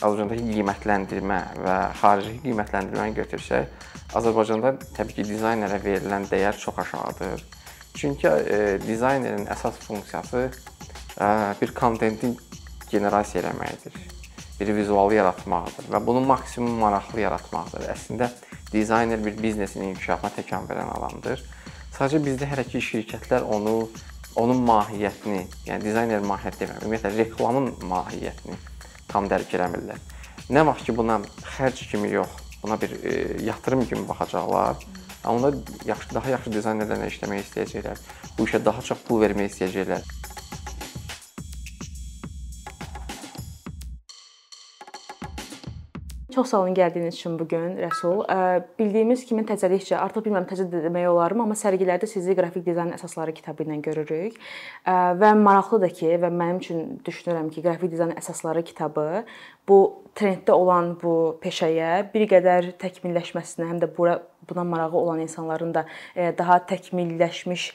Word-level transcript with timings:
Azərbaycandakı 0.00 0.44
qiymətləndirmə 0.48 1.38
və 1.60 1.74
xarici 2.00 2.38
qiymətləndirməni 2.40 3.16
götürsək, 3.18 3.66
Azərbaycanda 4.16 4.72
təbii 4.96 5.18
ki, 5.18 5.26
dizaynerə 5.28 5.76
verilən 5.84 6.24
dəyər 6.30 6.56
çox 6.56 6.78
aşağıdır. 6.80 7.42
Çünki 7.94 8.28
e, 8.28 8.78
dizaynerin 8.86 9.44
əsas 9.52 9.76
funksiyası 9.84 10.46
e, 10.46 11.28
bir 11.60 11.74
kontentin 11.76 12.32
generasiya 12.90 13.42
eləməkdir. 13.44 13.98
Bir 14.60 14.72
vizualı 14.76 15.18
yaratmaqdır 15.18 15.92
və 15.92 16.00
bunu 16.06 16.24
maksimum 16.32 16.80
maraqlı 16.80 17.20
yaratmaqdır. 17.26 17.84
Əslində 17.92 18.30
dizayner 18.72 19.20
bir 19.24 19.36
biznesin 19.42 19.84
inkişafına 19.90 20.32
təkan 20.38 20.68
verən 20.70 20.88
adamdır. 20.96 21.44
Sadəcə 21.92 22.22
bizdə 22.24 22.48
hələ 22.48 22.64
ki 22.72 22.80
şirkətlər 22.88 23.44
onu 23.44 23.82
onun 24.38 24.60
mahiyyətini, 24.64 25.44
yəni 25.66 25.84
dizayner 25.84 26.22
mahiyyət 26.24 26.60
demirəm, 26.62 26.84
ümumiyyətlə 26.86 27.16
reklamın 27.18 27.72
mahiyyətini 27.90 28.69
tam 29.12 29.28
dərk 29.30 29.52
eləmirlər. 29.58 30.00
Nə 30.50 30.64
vaxt 30.66 30.88
ki 30.88 30.94
buna 30.96 31.20
xərc 31.56 31.84
kimi 31.92 32.10
yox, 32.14 32.32
buna 32.62 32.78
bir 32.80 32.96
e, 33.02 33.14
yatırım 33.46 33.84
kimi 33.86 34.08
baxacaqlar, 34.08 34.82
onda 35.28 35.52
yaxşı 35.86 36.14
daha 36.14 36.34
yaxşı 36.36 36.54
dizaynerlərlə 36.56 37.10
işləmək 37.12 37.44
istəyəcəklər. 37.44 38.02
Bu 38.38 38.48
işə 38.48 38.62
daha 38.64 38.82
çox 38.82 39.04
pul 39.06 39.20
vermək 39.22 39.52
istəyəcəklər. 39.52 40.06
Çox 46.40 46.50
sağ 46.50 46.60
olun 46.60 46.74
gəldiyiniz 46.74 47.14
üçün 47.14 47.34
bu 47.38 47.44
gün 47.48 47.74
Rəsul. 47.76 48.22
Bildiyimiz 48.78 49.26
kimi 49.28 49.42
təzəlikcə, 49.44 49.98
artıq 50.00 50.24
bilmirəm 50.24 50.46
təzə 50.48 50.64
demək 50.72 51.10
olarmı, 51.10 51.44
amma 51.44 51.56
sərgilərdə 51.60 52.08
sizi 52.08 52.32
qrafik 52.38 52.64
dizayn 52.64 52.94
əsasları 52.96 53.34
kitabı 53.36 53.66
ilə 53.66 53.76
görürük. 53.84 54.38
Və 55.20 55.34
maraqlıdır 55.36 55.92
ki, 55.98 56.08
və 56.22 56.32
mənim 56.32 56.62
üçün 56.62 56.96
düşünürəm 57.04 57.52
ki, 57.52 57.60
qrafik 57.66 57.92
dizayn 57.92 58.16
əsasları 58.16 58.64
kitabı 58.64 59.26
bu 59.68 59.82
trenddə 60.16 60.56
olan 60.56 60.94
bu 61.02 61.36
peşəyə 61.44 62.06
bir 62.14 62.24
qədər 62.32 62.72
təkmilləşməsinə, 62.80 63.68
həm 63.74 63.84
də 63.84 63.92
bura 63.98 64.16
buna 64.48 64.64
marağı 64.64 64.96
olan 64.96 65.20
insanların 65.20 65.74
da 65.74 65.84
daha 66.16 66.60
təkmilləşmiş 66.70 67.66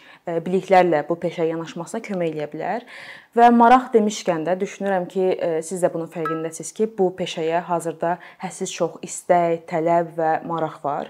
biliklərlə 0.46 1.04
bu 1.10 1.20
peşəyə 1.22 1.54
yanaşmasına 1.54 2.02
kömək 2.06 2.34
eləyə 2.34 2.50
bilər. 2.54 2.88
Və 3.36 3.50
maraq 3.52 3.90
demişkən 3.92 4.46
də 4.48 4.54
düşünürəm 4.62 5.10
ki, 5.12 5.24
siz 5.68 5.82
də 5.84 5.90
bunun 5.92 6.08
fərqindəsiniz 6.08 6.70
ki, 6.72 6.86
bu 6.98 7.10
peşəyə 7.18 7.60
hazırda 7.68 8.14
hədsiz 8.40 8.72
çox 8.72 8.96
istək, 9.04 9.66
tələb 9.68 10.14
və 10.16 10.30
maraq 10.48 10.78
var. 10.86 11.10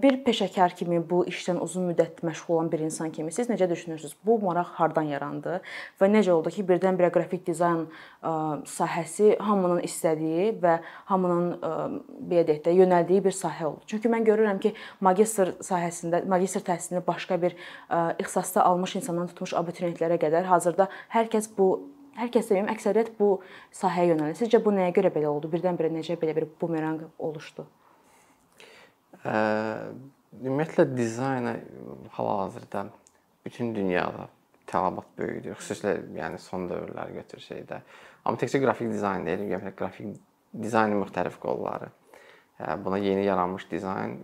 Bir 0.00 0.16
peşəkar 0.24 0.72
kimi 0.78 1.02
bu 1.10 1.26
işdən 1.28 1.60
uzun 1.60 1.90
müddət 1.90 2.22
məşğul 2.24 2.56
olan 2.56 2.72
bir 2.72 2.80
insan 2.86 3.12
kimi 3.12 3.32
siz 3.32 3.50
necə 3.52 3.68
düşünürsüz? 3.68 4.16
Bu 4.24 4.38
maraq 4.40 4.72
hardan 4.78 5.12
yarandı 5.12 5.58
və 6.00 6.08
necə 6.08 6.32
oldu 6.32 6.54
ki, 6.56 6.64
birdən-birə 6.72 7.12
qrafik 7.12 7.44
dizayn 7.46 7.84
sahəsi 8.72 9.36
hamının 9.36 9.84
istədiyi 9.84 10.54
və 10.62 10.78
hamının 11.12 11.52
belə 12.32 12.46
deyək 12.48 12.64
də 12.64 12.76
yönəldiyi 12.80 13.26
bir 13.28 13.36
sahə 13.36 13.68
oldu. 13.68 13.84
Çünki 13.92 14.08
mən 14.08 14.24
görürəm 14.24 14.60
ki, 14.64 14.71
magistr 15.00 15.54
sahəsində, 15.64 16.22
magistr 16.28 16.64
təhsilini 16.66 17.02
başqa 17.06 17.40
bir 17.42 17.56
ixtisasda 18.22 18.64
almış 18.68 18.96
insandan 19.00 19.30
tutmuş 19.32 19.56
abituriyentlərə 19.60 20.18
qədər 20.22 20.48
hazırda 20.50 20.88
hər 21.14 21.30
kəs 21.32 21.50
bu 21.56 21.68
hər 22.18 22.28
kəs 22.32 22.50
deməyim, 22.50 22.68
əksəriyyət 22.74 23.14
bu 23.16 23.28
sahəyə 23.72 24.12
yönəlir. 24.12 24.36
Sizcə 24.36 24.60
bu 24.64 24.74
nəyə 24.74 24.92
görə 24.96 25.12
belə 25.14 25.30
oldu? 25.30 25.48
Birdən-birə 25.52 25.88
necə 25.94 26.18
belə 26.20 26.34
bir 26.36 26.48
bumeranq 26.60 27.06
oluşdu? 27.16 27.64
Ümumiyyətlə 29.24 30.84
dizayna 30.96 31.54
hal-hazırda 32.16 32.86
bütün 33.46 33.72
dünyada 33.74 34.28
tələbat 34.68 35.08
böyükdür. 35.18 35.56
Xüsusilə 35.60 35.96
yəni 36.18 36.40
son 36.42 36.68
dövrləri 36.70 37.16
götürsək 37.20 37.64
də. 37.70 37.80
Amma 38.24 38.40
təkcə 38.40 38.60
qrafik 38.62 38.92
dizayn 38.92 39.24
deyil, 39.26 39.46
ümumiyyətlə 39.46 39.74
qrafik 39.80 40.12
dizaynın 40.52 41.00
müxtəlif 41.02 41.40
qolları. 41.42 41.88
Buna 42.84 42.98
yeni 42.98 43.24
yaranmış 43.24 43.64
dizayn 43.70 44.18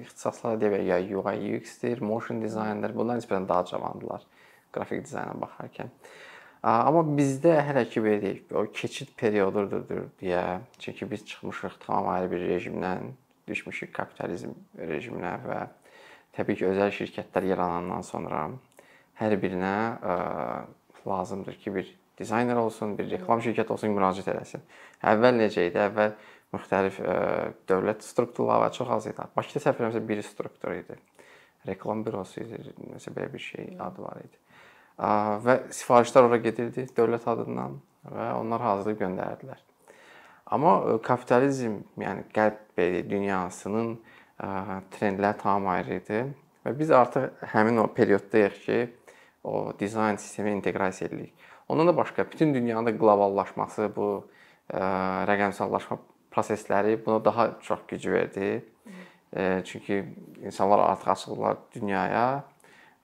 ixtisasları 0.00 0.60
deyək 0.60 0.84
ya 0.86 1.18
UI 1.18 1.56
UX-dir, 1.56 2.00
motion 2.00 2.40
dizayndır. 2.42 2.94
Bunlar 2.96 3.18
nisbətən 3.20 3.48
daha 3.48 3.66
cavandılar 3.68 4.22
qrafik 4.72 5.04
dizayna 5.04 5.34
baxarkən. 5.40 5.90
Amma 6.66 7.02
bizdə 7.18 7.52
hələ 7.66 7.84
ki 7.90 8.02
belə 8.02 8.20
deyək, 8.22 8.38
o 8.56 8.64
keçid 8.74 9.12
periodudur 9.18 10.08
deyə, 10.22 10.60
çünki 10.82 11.10
biz 11.10 11.26
çıxmışıq 11.26 11.76
tamam 11.84 12.08
ayrı 12.14 12.30
bir 12.30 12.46
rejimdən, 12.48 13.12
düşmüşük 13.46 13.92
kapitalizm 13.94 14.54
rejiminə 14.78 15.36
və 15.44 15.60
təbii 16.34 16.58
ki, 16.58 16.66
özəl 16.72 16.90
şirkətlər 16.96 17.46
yaranandan 17.52 18.02
sonra 18.06 18.48
hər 19.20 19.36
birinə 19.42 19.76
ə, 20.00 20.16
lazımdır 21.06 21.60
ki, 21.62 21.74
bir 21.74 21.92
dizayner 22.18 22.56
olsun, 22.56 22.96
bir 22.98 23.10
reklam 23.10 23.44
şirkəti 23.44 23.72
olsun, 23.72 23.94
müraciət 23.94 24.32
eləsin. 24.32 24.64
Əvvəl 25.06 25.38
necə 25.38 25.68
idi? 25.68 25.78
Əvvəl 25.86 26.16
müxtəlif 26.54 27.00
ə, 27.02 27.18
dövlət 27.68 28.06
strukturları 28.06 28.72
çox 28.76 28.90
az 28.98 29.10
idi. 29.10 29.28
Bakıda 29.36 29.62
səhv 29.64 29.80
eləmirəmsə 29.80 30.02
bir 30.08 30.22
struktur 30.26 30.74
idi. 30.76 30.98
Reklam 31.66 32.04
bürosu 32.06 32.44
idi, 32.44 32.60
nəsə 32.92 33.10
belə 33.14 33.32
bir 33.32 33.42
şey 33.42 33.72
adı 33.82 34.02
var 34.04 34.22
idi. 34.22 34.42
Ə, 34.96 35.08
və 35.46 35.60
sifarişlər 35.74 36.30
ora 36.30 36.42
gedirdi 36.42 36.86
dövlət 36.96 37.26
adından 37.30 37.80
və 38.06 38.28
onlar 38.38 38.62
hazırlayıb 38.62 39.00
göndərirdilər. 39.02 39.64
Amma 40.46 40.76
e, 40.86 40.98
kapitalizm, 41.02 41.80
yəni 41.98 42.26
qərb 42.34 42.58
belə 42.78 43.02
dünyasının 43.10 43.96
e, 43.96 44.48
trendləri 44.94 45.40
tam 45.40 45.66
ayrı 45.72 45.98
idi 45.98 46.20
və 46.62 46.74
biz 46.78 46.92
artıq 46.94 47.42
həmin 47.50 47.82
o 47.82 47.88
perioddayıq 47.94 48.60
ki, 48.66 48.78
o 49.46 49.72
dizayn 49.78 50.18
sistemi 50.22 50.52
inteqrasiya 50.54 51.08
edirik. 51.08 51.32
Ondan 51.68 51.86
da 51.86 51.96
başqa 51.96 52.30
bütün 52.30 52.54
dünyanın 52.54 52.98
qloballaşması, 52.98 53.90
bu 53.96 54.08
ə, 54.70 54.82
rəqəmsallaşma 55.30 55.98
prosesləri 56.36 56.98
buna 57.06 57.24
daha 57.24 57.48
çox 57.62 57.86
güc 57.88 58.10
verdi. 58.12 58.64
E, 59.36 59.62
çünki 59.64 60.04
insanlar 60.44 60.78
artıq 60.78 61.10
açıldılar 61.10 61.56
dünyaya 61.74 62.44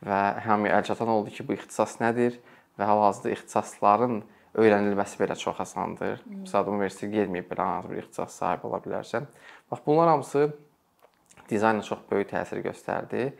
və 0.04 0.20
hamıya 0.44 0.78
əl 0.78 0.84
çatan 0.90 1.08
oldu 1.08 1.32
ki, 1.32 1.46
bu 1.48 1.56
ixtisas 1.56 1.96
nədir 2.00 2.38
və 2.78 2.86
hal-hazırda 2.88 3.32
ixtisasların 3.36 4.22
öyrənilməsi 4.58 5.20
belə 5.20 5.36
çox 5.38 5.60
asandır. 5.64 6.20
Məsələn, 6.28 6.76
universitetə 6.76 7.10
getməyib 7.16 7.48
belə 7.50 7.66
hansı 7.68 7.90
bir 7.92 8.02
ixtisas 8.02 8.36
sahibi 8.38 8.68
ola 8.68 8.80
bilərsən. 8.84 9.28
Bax 9.70 9.84
bunlar 9.86 10.08
hamısı 10.12 10.50
dizayna 11.50 11.82
çox 11.82 12.04
böyük 12.10 12.30
təsir 12.32 12.62
göstərdi. 12.64 13.30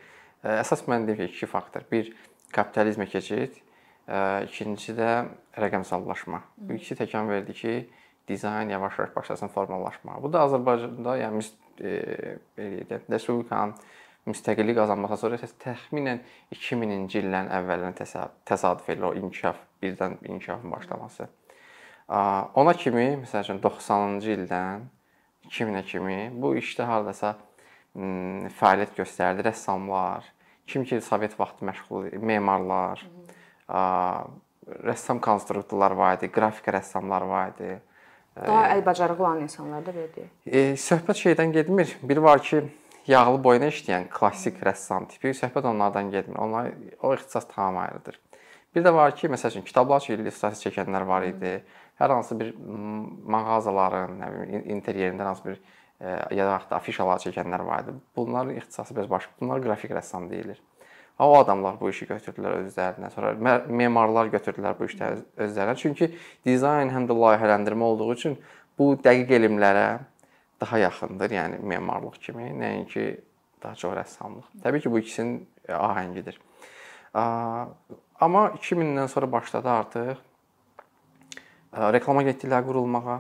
Əsas 0.43 0.87
mən 0.89 1.07
deyim 1.07 1.21
ki, 1.21 1.31
iki 1.37 1.47
faktor. 1.47 1.85
Bir 1.91 2.13
kapitalizmə 2.55 3.07
keçid, 3.11 3.59
ikincisi 4.49 4.97
də 4.99 5.11
rəqəmsallaşma. 5.63 6.43
Bu 6.57 6.79
ikisi 6.79 6.99
təkan 6.99 7.29
verdi 7.31 7.55
ki, 7.57 7.75
dizayn 8.29 8.69
yavaş-yavaş 8.69 9.17
başlasın 9.17 9.49
formalaşmağa. 9.49 10.23
Bu 10.23 10.33
da 10.33 10.45
Azərbaycanda, 10.47 11.17
yəni 11.23 11.43
e, 11.81 11.93
belə 12.57 12.87
deyək, 12.89 13.11
respublikanın 13.11 13.75
müstəqillik 14.29 14.79
qazanmasına 14.79 15.19
sonra 15.19 15.53
təxminən 15.65 16.23
2000-ci 16.55 17.23
illərin 17.25 17.51
əvvəlinə 17.59 17.95
təsadüf 18.47 18.91
edir 18.95 19.09
o 19.09 19.15
inkişaf, 19.19 19.59
birdən 19.83 20.21
inkişafın 20.29 20.71
başlaması. 20.71 21.29
Ona 22.55 22.75
kimi, 22.79 23.07
məsəl 23.23 23.47
üçün 23.47 23.59
90-cı 23.63 24.37
ildən 24.37 24.87
2000-ə 25.49 25.83
kimi 25.89 26.19
bu 26.43 26.55
işdə 26.61 26.87
hardasa 26.87 27.35
fəaliyyət 27.95 28.95
göstərdi 28.97 29.47
rəssamlar, 29.49 30.27
kim 30.67 30.85
ki 30.87 31.01
Sovet 31.03 31.35
vaxtı 31.39 31.67
məşğul 31.67 32.13
memarlar, 32.23 33.03
rəssam 34.87 35.21
konstruktorlar 35.21 35.97
var 35.99 36.19
idi, 36.19 36.31
qrafik 36.33 36.71
rəssamlar 36.77 37.27
var 37.29 37.57
idi. 37.57 37.75
Daha 38.37 38.69
əl 38.73 38.85
bacarıqlı 38.87 39.25
olan 39.25 39.43
insanlar 39.45 39.85
da 39.87 39.93
belə 39.93 40.09
deyək. 40.15 40.31
E, 40.47 40.61
söhbət 40.81 41.21
şeydən 41.21 41.53
getmir. 41.53 41.91
Biri 42.03 42.23
var 42.23 42.41
ki, 42.43 42.63
yağlı 43.07 43.43
boyuna 43.45 43.69
işləyən 43.69 44.09
klassik 44.13 44.61
rəssam 44.65 45.09
tipi 45.11 45.35
söhbət 45.37 45.69
onlardan 45.69 46.11
getmir. 46.11 46.39
Onlar 46.41 46.73
o 47.03 47.13
ixtisas 47.15 47.49
tamam 47.51 47.83
ayrıdır. 47.85 48.19
Bir 48.75 48.85
də 48.87 48.95
var 48.95 49.13
ki, 49.17 49.29
məsəl 49.29 49.53
üçün 49.53 49.67
kitablar 49.69 50.01
üçün 50.01 50.17
illüstrasiya 50.17 50.73
çəkənlər 50.73 51.07
var 51.07 51.29
idi. 51.29 51.59
Hər 52.01 52.15
hansı 52.17 52.39
bir 52.41 52.55
mağazaların, 53.37 54.17
nə 54.23 54.31
bilim, 54.33 54.65
interyerindən 54.79 55.29
hansı 55.29 55.45
bir 55.51 55.59
e, 56.01 56.17
ya 56.39 56.47
da 56.49 56.61
afişalar 56.79 57.21
çəkənlər 57.27 57.67
var 57.69 57.85
idi. 57.85 57.99
Bunların 58.17 58.57
ixtisası 58.57 58.97
biraz 58.97 59.11
başqa. 59.11 59.33
Bunlar 59.41 59.61
qrafik 59.63 59.93
rəssam 59.93 60.31
deyilir. 60.31 60.63
O 61.19 61.37
adamlar 61.39 61.77
bu 61.81 61.91
işi 61.93 62.07
götürdülər 62.09 62.63
özlərinə. 62.65 63.11
Sonra 63.15 63.35
memarlar 63.69 64.31
götürdülər 64.33 64.79
bu 64.79 64.89
işləri 64.89 65.21
özlərinə. 65.45 65.77
Çünki 65.79 66.09
dizayn 66.47 66.91
həm 66.91 67.07
də 67.11 67.15
layihələndirmə 67.15 67.85
olduğu 67.93 68.09
üçün 68.15 68.39
bu 68.79 68.95
dəqiq 69.05 69.37
elmlərə 69.39 69.87
daha 70.63 70.79
yaxındır, 70.79 71.35
yəni 71.37 71.61
memarlıq 71.73 72.19
kimi, 72.23 72.49
nəinki 72.59 73.07
daha 73.63 73.75
çox 73.79 73.95
rəssamlıq. 73.99 74.49
Təbii 74.65 74.83
ki, 74.85 74.93
bu 74.93 75.03
ikisinin 75.03 75.35
e, 75.69 75.73
ahəngidir. 75.75 76.39
Amma 77.15 78.47
2000-dən 78.57 79.09
sonra 79.09 79.33
başladı 79.33 79.71
artıq 79.71 80.15
e, 80.15 80.17
reklama 81.97 82.23
agentlikləri 82.25 82.67
qurulmağa. 82.69 83.19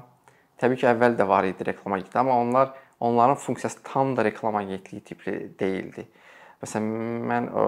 Təbii 0.63 0.81
ki, 0.81 0.89
əvvəl 0.95 1.19
də 1.19 1.27
var 1.29 1.49
idi 1.51 1.67
reklama 1.71 1.99
agentlikləri, 1.99 2.25
amma 2.25 2.41
onlar 2.41 2.75
onların 3.01 3.39
funksiyası 3.43 3.83
tam 3.85 4.17
da 4.17 4.25
reklama 4.25 4.59
agentliyi 4.59 5.05
tipli 5.05 5.37
deyildi. 5.59 6.07
Məsələn, 6.63 6.87
mən 7.27 7.49
o 7.59 7.65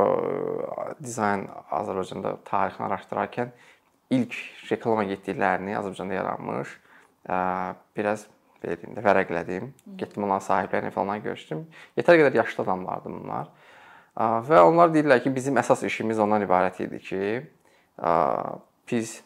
dizayn 1.03 1.49
Azərbaycanda 1.75 2.37
tarixini 2.47 2.87
araşdırarkən 2.87 3.51
ilk 4.15 4.37
reklama 4.71 5.03
agentliklərini 5.03 5.75
Azərbaycanda 5.81 6.15
yaranmış 6.21 6.77
biraz 7.99 8.29
belə 8.63 8.79
deyim 8.81 8.95
də 8.97 9.03
vərəqlədim. 9.05 9.69
Getdim 10.01 10.25
onların 10.25 10.47
sahiblərinə 10.47 10.93
falan 10.95 11.21
görüşdüm. 11.25 11.67
Yetər 11.99 12.21
qədər 12.21 12.39
yaşlı 12.39 12.65
adamlardı 12.65 13.13
bunlar. 13.13 13.51
Və 14.49 14.61
onlar 14.63 14.93
deyirlər 14.95 15.21
ki, 15.25 15.35
bizim 15.35 15.59
əsas 15.59 15.83
işimiz 15.89 16.21
ondan 16.23 16.45
ibarət 16.47 16.85
idi 16.87 17.01
ki, 17.03 17.23
biz 18.91 19.17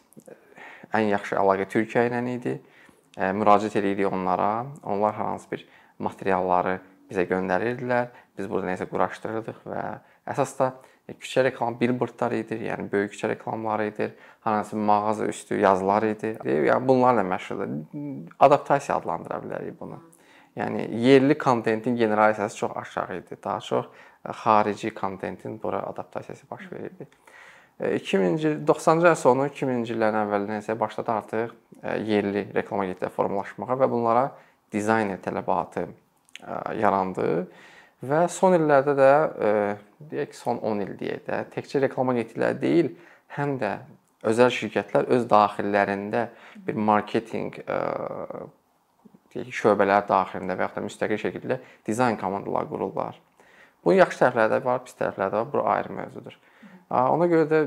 ən 0.97 1.11
yaxşı 1.11 1.37
əlaqə 1.37 1.69
Türkiyə 1.69 2.07
ilə 2.09 2.23
idi. 2.33 2.55
Müraciət 3.19 3.77
edirik 3.83 4.09
onlara. 4.09 4.65
Onlar 4.83 5.13
hər 5.13 5.35
hansı 5.35 5.51
bir 5.51 5.67
materialları 6.01 6.79
bizə 7.09 7.25
göndərirdilər. 7.29 8.09
Biz 8.39 8.49
burada 8.49 8.71
nəsə 8.71 8.87
quraşdırırdıq 8.89 9.65
və 9.67 9.83
əsas 10.31 10.55
da 10.59 10.69
küçə 11.19 11.43
reklam 11.43 11.75
billboardlar 11.79 12.35
idi, 12.37 12.59
yəni 12.69 12.87
böyük 12.91 13.13
küçə 13.15 13.29
reklamları 13.33 13.89
idi, 13.89 14.09
hansı 14.45 14.77
mağaza 14.77 15.27
üstü 15.27 15.59
yazılar 15.59 16.05
idi. 16.07 16.35
Yəni 16.45 16.87
bunlarla 16.87 17.25
məşğuldur. 17.27 17.73
Adaptasiya 18.39 18.97
adlandıra 18.97 19.41
bilərik 19.43 19.79
bunu. 19.79 19.99
Yəni 20.57 20.87
yerli 21.03 21.37
kontentin 21.37 21.95
generasiyası 21.95 22.57
çox 22.57 22.71
aşağı 22.75 23.17
idi. 23.17 23.37
Daha 23.43 23.59
çox 23.59 23.85
xarici 24.23 24.93
kontentin 24.93 25.63
bura 25.63 25.83
adaptasiyası 25.83 26.49
baş 26.51 26.71
verirdi. 26.71 27.07
2000-ci 27.79 28.57
90-cı 28.67 29.07
əsr 29.07 29.21
sonu 29.21 29.45
2000-ci 29.47 29.95
illərin 29.95 30.19
əvvəlinə 30.25 30.57
isə 30.59 30.75
başladı 30.79 31.13
artıq 31.13 31.53
yerli 32.03 32.49
reklam 32.55 32.81
agentlikləri 32.83 33.15
formalaşmağa 33.15 33.77
və 33.79 33.87
bunlara 33.91 34.25
dizayner 34.73 35.21
tələbatı 35.23 35.85
yarandı 36.75 37.47
və 38.05 38.21
son 38.31 38.55
illərdə 38.57 38.93
də 38.97 39.11
deyək 40.11 40.31
ki, 40.31 40.37
son 40.37 40.59
10 40.63 40.83
il 40.85 40.93
deyək 40.99 41.25
də 41.27 41.39
təkcə 41.55 41.81
reklam 41.83 42.13
agentlikləri 42.13 42.59
deyil, 42.61 42.91
həm 43.35 43.57
də 43.61 43.71
özəl 44.29 44.51
şirkətlər 44.51 45.09
öz 45.15 45.25
daxillərində 45.31 46.27
bir 46.67 46.75
marketinq 46.89 47.61
deyək 49.29 49.49
ki, 49.49 49.57
şöbələr 49.61 50.05
daxilində 50.09 50.55
və 50.59 50.67
ya 50.67 50.71
da 50.75 50.85
müstəqil 50.85 51.19
şəkildə 51.21 51.59
dizayn 51.87 52.17
komandaları 52.19 52.71
qururlar. 52.71 53.19
Bunun 53.83 54.01
yaxşı 54.01 54.23
tərəfləri 54.23 54.51
də 54.51 54.63
var, 54.65 54.81
pis 54.83 54.95
tərəfləri 54.99 55.31
də 55.31 55.37
var. 55.39 55.51
Bu 55.53 55.61
ayrı 55.71 55.93
mövzudur. 55.95 56.35
Ona 56.89 57.27
görə 57.29 57.45
də 57.47 57.59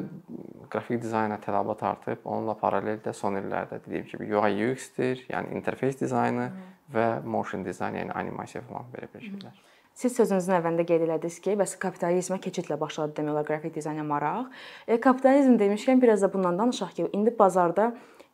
qrafik 0.68 0.98
dizayna 1.00 1.38
tələbat 1.40 1.84
artıb. 1.88 2.24
Onunla 2.24 2.56
paralel 2.58 2.98
də 3.04 3.14
son 3.16 3.38
illərdə 3.38 3.78
dediyim 3.84 4.08
kimi 4.10 4.28
UI 4.34 4.66
UX-dir, 4.66 5.22
yəni 5.30 5.54
interfeys 5.56 5.96
dizaynı 6.00 6.50
və 6.92 7.06
motion 7.24 7.64
dizayn, 7.64 7.94
yəni 8.00 8.12
animasiya 8.18 8.64
falan 8.66 8.90
belə 8.92 9.08
bir 9.14 9.22
şeylər. 9.24 9.54
Siz 9.94 10.14
sözünüzün 10.16 10.56
əvvəlində 10.56 10.86
qeyd 10.88 11.04
elədiniz 11.04 11.36
ki, 11.44 11.52
bəs 11.60 11.76
kapitalizmə 11.80 12.38
keçidlə 12.42 12.78
başladı 12.80 13.18
demək 13.18 13.34
olar 13.34 13.46
qrafik 13.48 13.74
dizayna 13.74 14.04
maraq. 14.08 14.48
E, 14.88 14.96
kapitalizm 15.00 15.58
demişkən 15.60 16.00
biraz 16.02 16.22
da 16.24 16.32
bundan 16.32 16.58
danışaq 16.58 16.94
ki, 16.96 17.08
indi 17.12 17.34
bazarda 17.38 17.92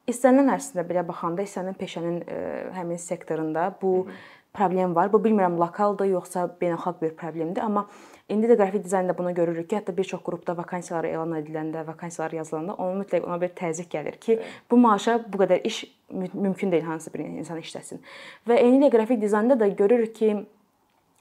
istənilən 0.08 0.54
əslində 0.54 0.86
belə 0.88 1.02
baxanda 1.08 1.42
istənilən 1.42 1.78
peşənin 1.80 2.20
e, 2.22 2.42
həmin 2.76 3.00
sektorunda 3.02 3.72
bu 3.82 4.06
problem 4.54 4.94
var. 4.94 5.10
Bu 5.12 5.18
bilmirəm 5.24 5.58
lokaldır 5.58 6.08
yoxsa 6.12 6.46
beynəlxalq 6.60 7.02
bir 7.02 7.16
problemdir, 7.18 7.62
amma 7.62 7.88
indi 8.32 8.48
də 8.50 8.56
qrafik 8.60 8.84
dizaynda 8.84 9.16
bunu 9.18 9.34
görürük 9.34 9.68
ki, 9.70 9.80
hətta 9.80 9.96
bir 9.96 10.06
çox 10.08 10.22
qrupda 10.26 10.56
vakansiyalar 10.56 11.10
elan 11.10 11.34
ediləndə, 11.40 11.86
vakansiyalar 11.86 12.36
yazılanda 12.38 12.74
ona 12.74 13.02
mütləq 13.02 13.26
ona 13.26 13.40
bir 13.42 13.52
təzyiq 13.58 13.90
gəlir 13.92 14.18
ki, 14.22 14.38
bu 14.70 14.78
maaşa 14.84 15.18
bu 15.26 15.42
qədər 15.42 15.66
iş 15.68 15.82
mümkün 16.12 16.72
deyil 16.72 16.86
hansı 16.86 17.12
bir 17.14 17.26
insan 17.26 17.60
işləsin. 17.60 18.00
Və 18.48 18.60
eyni 18.62 18.86
də 18.86 18.92
qrafik 18.94 19.20
dizaynda 19.22 19.60
da 19.60 19.68
görürük 19.68 20.14
ki, 20.16 20.32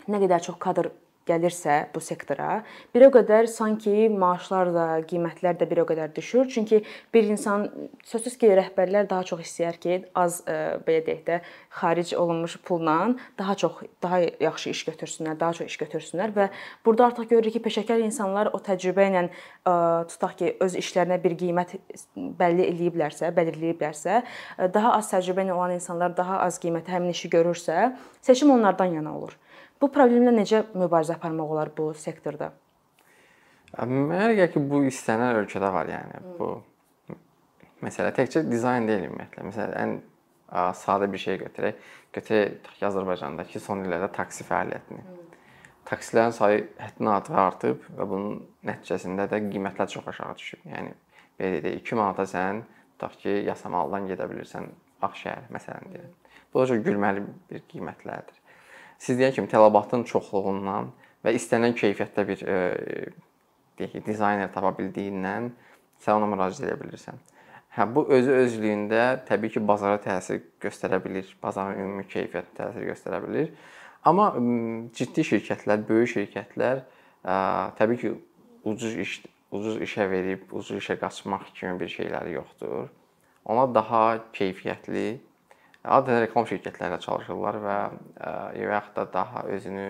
nə 0.08 0.24
qədər 0.24 0.44
çox 0.50 0.58
kadr 0.64 0.92
gəlirsə 1.28 1.78
bu 1.94 2.02
sektora, 2.04 2.62
bir 2.96 3.08
o 3.08 3.12
qədər 3.14 3.48
sanki 3.52 4.08
maaşlar 4.14 4.72
da, 4.76 4.86
qiymətlər 5.08 5.58
də 5.60 5.68
bir 5.70 5.84
o 5.84 5.86
qədər 5.90 6.14
düşür. 6.16 6.48
Çünki 6.52 6.82
bir 7.14 7.28
insan 7.28 7.68
sözsüz 8.08 8.38
ki, 8.40 8.52
rəhbərlər 8.62 9.10
daha 9.10 9.26
çox 9.28 9.44
istəyər 9.46 9.80
ki, 9.84 10.00
az 10.18 10.40
e, 10.48 10.58
belə 10.88 11.04
deyək 11.08 11.24
də, 11.28 11.40
xaric 11.80 12.14
olunmuş 12.18 12.58
pulla 12.66 12.98
daha 13.40 13.56
çox 13.56 13.84
daha 14.04 14.20
yaxşı 14.42 14.70
iş 14.70 14.84
götürsünlər, 14.90 15.40
daha 15.40 15.54
çox 15.60 15.72
iş 15.72 15.78
götürsünlər 15.84 16.34
və 16.36 16.48
burada 16.86 17.10
artıq 17.12 17.30
görürük 17.36 17.58
ki, 17.58 17.64
peşəkar 17.68 18.02
insanlar 18.06 18.52
o 18.54 18.62
təcrübə 18.64 19.10
ilə 19.12 19.26
e, 19.28 19.74
tutaq 20.14 20.38
ki, 20.40 20.54
öz 20.64 20.78
işlərinə 20.82 21.20
bir 21.24 21.38
qiymət 21.40 21.76
bəlli 22.16 22.70
eləyiblərsə, 22.72 23.34
belirləyiblərsə, 23.36 24.22
e, 24.24 24.72
daha 24.74 24.96
az 24.98 25.12
təcrübə 25.14 25.46
ilə 25.46 25.58
olan 25.58 25.76
insanlar 25.78 26.16
daha 26.18 26.42
az 26.48 26.62
qiymətə 26.64 26.96
həmin 26.96 27.14
işi 27.14 27.32
görürsə, 27.36 27.92
seçim 28.22 28.52
onlardan 28.56 28.98
yana 28.98 29.18
olur. 29.18 29.36
Bu 29.82 29.90
problemlə 29.94 30.32
necə 30.34 30.64
mübarizə 30.74 31.14
aparmaq 31.18 31.52
olar 31.54 31.70
bu 31.78 31.92
sektorda? 31.98 32.50
Mənə 33.78 34.32
gəlir 34.34 34.54
ki, 34.54 34.62
bu 34.72 34.82
istənilən 34.90 35.44
ölkədə 35.44 35.70
var, 35.74 35.90
yəni 35.92 36.22
bu 36.40 36.48
məsələ 37.86 38.14
təkcə 38.18 38.42
dizayn 38.48 38.88
deyil 38.90 39.06
ümumiyyətlə. 39.12 39.44
Məsələn, 39.52 40.00
ən 40.48 40.74
sadə 40.80 41.10
bir 41.12 41.22
şey 41.22 41.38
götürək. 41.44 41.84
Götürək 42.16 42.82
Azərbaycandakı 42.90 43.62
son 43.62 43.84
illərdə 43.86 44.10
taksi 44.16 44.48
fəaliyyətini. 44.48 45.06
Taksilərin 45.88 46.34
sayı 46.36 46.64
həddindən 46.82 47.14
artıq 47.14 47.38
artıb 47.44 47.86
və 48.00 48.08
bunun 48.10 48.42
nəticəsində 48.68 49.28
də 49.30 49.44
qiymətlər 49.46 49.94
çox 49.94 50.10
aşağı 50.14 50.40
düşüb. 50.42 50.66
Yəni 50.74 50.96
belə 51.38 51.62
deyək, 51.68 51.78
2 51.86 52.00
manata 52.02 52.26
sən 52.28 52.64
tutaq 52.96 53.22
ki, 53.22 53.38
Yasamaldan 53.52 54.10
gedə 54.10 54.26
bilirsən 54.32 54.72
Ağşəhər 55.06 55.48
məsələn 55.54 55.94
deyək. 55.94 56.34
Bu 56.52 56.64
da 56.64 56.68
çox 56.74 56.84
gülməli 56.88 57.24
bir 57.52 57.64
qiymətlərdir 57.70 58.37
siz 59.00 59.20
deyən 59.20 59.36
kimi 59.36 59.52
tələbatın 59.52 60.06
çoxluğundan 60.10 60.92
və 61.26 61.34
istənilən 61.38 61.78
keyfiyyətdə 61.78 62.28
bir 62.28 62.44
e, 62.44 62.58
deyək 63.80 63.96
ki, 63.96 64.04
dizayner 64.08 64.52
tapa 64.54 64.74
bildiyindən 64.78 65.52
sən 66.04 66.20
ona 66.20 66.30
müraciət 66.34 66.68
edə 66.68 66.78
bilirsən. 66.82 67.20
Hə 67.78 67.86
bu 67.94 68.08
özü 68.14 68.34
özlüyündə 68.42 69.02
təbii 69.28 69.54
ki, 69.54 69.62
bazara 69.68 70.00
təsir 70.02 70.42
göstərə 70.64 71.02
bilər, 71.04 71.30
bazarın 71.44 71.84
ümumi 71.84 72.08
keyfiyyətinə 72.10 72.58
təsir 72.58 72.88
göstərə 72.90 73.22
bilər. 73.26 73.52
Amma 74.08 74.32
ciddi 74.98 75.26
şirkətlər, 75.28 75.84
böyük 75.86 76.14
şirkətlər 76.16 76.82
ə, 76.82 77.36
təbii 77.78 78.02
ki, 78.02 78.14
ucuz 78.68 78.96
iş 79.04 79.20
ucuz 79.52 79.78
işə 79.84 80.08
verib, 80.12 80.48
ucuz 80.52 80.82
işə 80.82 80.98
qaçmaq 81.00 81.52
kimi 81.56 81.78
bir 81.80 81.92
şeyləri 81.92 82.36
yoxdur. 82.36 82.90
Ona 83.48 83.68
daha 83.76 84.02
keyfiyyətli 84.36 85.20
adətən 85.88 86.24
reklam 86.26 86.48
şirkətlərində 86.50 87.00
çalışırlar 87.04 87.60
və 87.64 87.78
və 88.20 88.64
yaxud 88.64 88.96
da 88.98 89.06
daha 89.14 89.44
özünü 89.56 89.88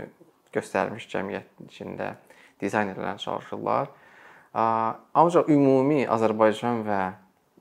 göstərmiş 0.56 1.08
cəmiyyət 1.12 1.64
içində 1.68 2.14
dizaynerlərlə 2.62 3.18
çalışırlar. 3.22 3.90
Ancaq 4.54 5.50
ümumi 5.54 6.06
Azərbaycan 6.10 6.84
və 6.88 7.02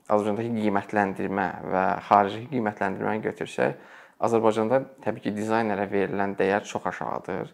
Azərbaycandakı 0.07 0.53
qiymətləndirmə 0.55 1.47
və 1.73 1.85
xarici 2.07 2.45
qiymətləndirməni 2.53 3.25
götürsək, 3.25 3.75
Azərbaycanda 4.23 4.79
təbii 5.03 5.27
ki, 5.27 5.33
dizaynerə 5.35 5.85
verilən 5.91 6.33
dəyər 6.39 6.63
çox 6.65 6.87
aşağıdır. 6.89 7.51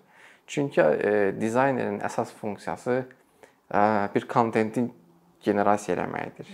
Çünki 0.47 0.81
e, 0.81 1.11
dizaynerin 1.39 1.99
əsas 2.03 2.31
funksiyası 2.39 2.99
e, 3.01 3.81
bir 4.15 4.27
kontentin 4.27 4.91
generasiya 5.43 5.97
eləməkdir 5.97 6.51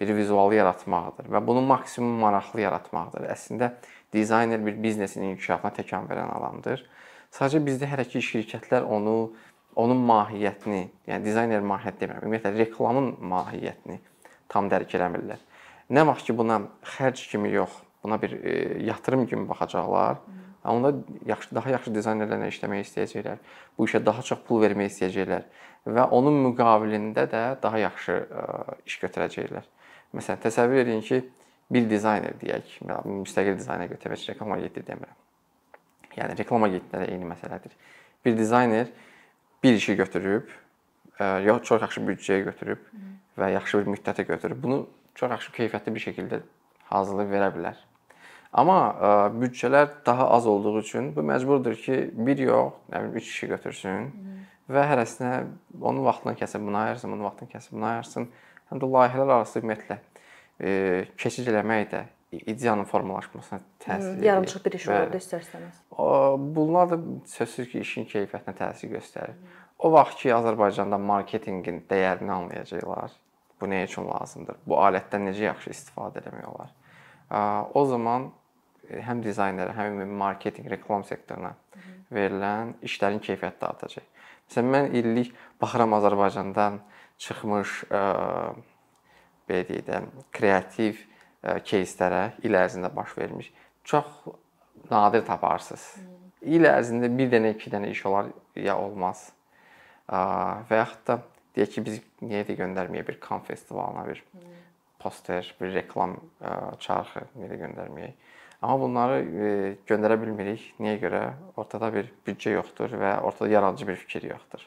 bir 0.00 0.14
vizualı 0.16 0.54
yaratmaqdır 0.54 1.28
və 1.32 1.42
bunu 1.46 1.62
maksimum 1.68 2.20
maraqlı 2.24 2.64
yaratmaqdır. 2.64 3.28
Əslində 3.34 3.74
dizayner 4.12 4.64
bir 4.66 4.82
biznesin 4.82 5.22
inkişafına 5.32 5.74
təkan 5.80 6.08
verən 6.10 6.32
adamdır. 6.38 6.82
Sadəcə 7.30 7.60
bizdə 7.66 7.90
hələ 7.90 8.06
ki 8.08 8.22
şirkətlər 8.24 8.88
onu 8.88 9.32
onun 9.78 10.00
mahiyyətini, 10.08 10.80
yəni 11.06 11.24
dizayner 11.24 11.62
mahiyyət 11.62 12.00
demirəm, 12.00 12.24
ümumiyyətlə 12.26 12.50
reklamın 12.56 13.12
mahiyyətini 13.30 14.00
tam 14.50 14.66
dərk 14.70 14.96
eləmirlər. 14.98 15.38
Nə 15.94 16.04
vaxt 16.08 16.26
ki 16.26 16.34
buna 16.36 16.58
xərc 16.96 17.22
kimi 17.30 17.52
yox, 17.54 17.76
buna 18.02 18.18
bir 18.22 18.34
e, 18.40 18.54
yatırım 18.84 19.26
kimi 19.30 19.48
baxacaqlar, 19.48 20.18
onda 20.64 20.92
yaxşı 21.26 21.54
daha 21.54 21.70
yaxşı 21.76 21.94
dizaynerlərlə 21.94 22.50
işləmək 22.50 22.84
istəyəcəklər. 22.86 23.38
Bu 23.78 23.86
işə 23.88 24.02
daha 24.04 24.22
çox 24.26 24.42
pul 24.48 24.60
vermək 24.64 24.90
istəyəcəklər 24.90 25.46
və 25.86 26.08
onun 26.12 26.42
müqabilində 26.48 27.24
də 27.30 27.44
daha 27.62 27.78
yaxşı 27.86 28.16
ə, 28.18 28.24
e, 28.26 28.80
iş 28.90 28.98
götürəcəklər. 29.04 29.70
Məsələn, 30.16 30.40
təsəvvür 30.42 30.82
edin 30.82 31.02
ki, 31.06 31.20
bir 31.70 31.86
dizayner 31.90 32.34
deyək, 32.40 32.78
müstəqil 33.06 33.58
dizayner 33.60 33.90
götürək, 33.92 34.24
reklam 34.32 34.56
agentliyi 34.56 34.86
demirəm. 34.88 35.18
Yəni 36.16 36.38
reklam 36.38 36.66
agentliyi 36.66 37.04
də 37.04 37.12
eyni 37.12 37.28
məsələdir. 37.30 37.76
Bir 38.24 38.38
dizayner 38.38 38.90
bir 39.62 39.78
işi 39.78 39.96
götürüb, 39.96 40.50
yox 41.46 41.62
çox 41.68 41.82
yaxşı 41.86 42.02
büdcəyə 42.08 42.48
götürüb 42.48 42.82
və 43.38 43.52
yaxşı 43.54 43.84
bir 43.84 43.92
müddətə 43.94 44.26
götürüb, 44.26 44.62
bunu 44.62 44.80
çox 45.14 45.30
yaxşı 45.30 45.52
keyfiyyətli 45.52 45.94
bir 45.94 46.04
şəkildə 46.08 46.42
hazırlayıb 46.90 47.32
verə 47.36 47.52
bilər. 47.54 47.78
Amma 48.50 48.78
ə, 48.90 49.10
büdcələr 49.38 49.88
daha 50.06 50.26
az 50.34 50.46
olduğu 50.50 50.80
üçün 50.80 51.12
bu 51.14 51.22
məcburdur 51.22 51.76
ki, 51.78 51.98
bir 52.26 52.38
yox, 52.42 52.72
nə 52.90 53.04
bilim 53.04 53.20
3 53.20 53.28
kişi 53.30 53.48
götürsün 53.52 54.08
Hı. 54.10 54.38
və 54.74 54.86
hərəsinə 54.90 55.34
onun 55.80 56.02
vaxtını 56.04 56.34
kəsib 56.40 56.66
buna 56.66 56.88
ayırsın, 56.88 57.12
onun 57.12 57.28
vaxtını 57.28 57.52
kəsib 57.52 57.76
buna 57.76 57.92
ayırsın 57.92 58.26
həm 58.70 58.80
də 58.82 58.88
layihələr 58.94 59.34
arası 59.36 59.60
ümumiyyətlə 59.60 59.98
e, 60.60 60.72
keçid 61.18 61.50
eləmək 61.52 61.86
də 61.92 62.04
ideyanın 62.32 62.84
formalaşmasına 62.84 63.60
təsir 63.82 64.12
edir. 64.14 64.26
Yarımçıq 64.28 64.64
bir 64.64 64.76
iş 64.78 64.88
olur 64.88 65.16
istərsəniz. 65.18 65.80
Bunlar 66.56 66.90
da 66.90 66.98
sözsüz 67.26 67.68
ki, 67.72 67.80
işin 67.86 68.06
keyfiyyətinə 68.10 68.54
təsir 68.58 68.92
göstərir. 68.94 69.38
O 69.78 69.90
vaxt 69.92 70.22
ki, 70.22 70.30
Azərbaycanda 70.36 70.98
marketinqin 71.00 71.82
dəyərini 71.90 72.30
anlayacaqlar. 72.30 73.16
Bu 73.60 73.68
nə 73.68 73.82
üçün 73.84 74.06
lazımdır? 74.08 74.60
Bu 74.66 74.78
alətdən 74.80 75.26
necə 75.28 75.48
yaxşı 75.48 75.74
istifadə 75.74 76.22
etmək 76.22 76.46
olar? 76.48 76.70
O 77.74 77.84
zaman 77.90 78.30
həm 79.08 79.24
dizaynerə, 79.24 79.74
həm 79.76 80.00
marketinq, 80.22 80.70
reklam 80.70 81.04
sektoruna 81.08 81.52
verilən 82.14 82.76
işlərin 82.86 83.20
keyfiyyəti 83.22 83.60
də 83.60 83.68
artacaq. 83.68 84.06
Məsələn, 84.50 84.70
mən 84.74 84.88
illik 84.98 85.34
baxıram 85.62 85.94
Azərbaycandan 85.98 86.80
çıxmış 87.21 87.75
ə, 87.89 88.01
belə 89.49 89.67
deyək 89.69 89.85
də, 89.87 90.01
kreativ 90.35 91.03
кейslərə 91.65 92.23
il 92.45 92.57
ərzində 92.57 92.89
baş 92.95 93.13
vermiş. 93.17 93.51
Çox 93.85 94.05
nadir 94.89 95.25
taparsınız. 95.25 95.85
İl 96.45 96.65
ərzində 96.69 97.09
bir 97.17 97.29
dənə, 97.31 97.53
iki 97.55 97.71
dənə 97.73 97.91
iş 97.93 98.05
olar 98.09 98.31
ya 98.57 98.77
olmaz. 98.81 99.27
Və 100.09 100.81
yaxud 100.81 101.03
da 101.07 101.19
deyək 101.55 101.75
ki, 101.75 101.83
biz 101.85 101.99
niyə 102.25 102.43
də 102.47 102.57
göndərməyə 102.59 103.05
bir 103.07 103.19
kan 103.21 103.41
festivalına 103.45 104.05
bir 104.09 104.23
poster, 105.01 105.47
bir 105.61 105.73
reklam 105.73 106.17
çarxı 106.81 107.27
niyə 107.37 107.51
də 107.53 107.61
göndərməyək? 107.61 108.31
Amma 108.65 108.77
bunları 108.81 109.17
göndərə 109.85 110.17
bilmirik. 110.21 110.71
Niyə 110.81 110.97
görə? 111.01 111.23
Ortada 111.59 111.91
bir 111.93 112.09
büdcə 112.25 112.55
yoxdur 112.55 112.95
və 112.97 113.19
ortada 113.21 113.51
yaradıcı 113.51 113.87
bir 113.87 113.99
fikir 114.01 114.29
yoxdur. 114.31 114.65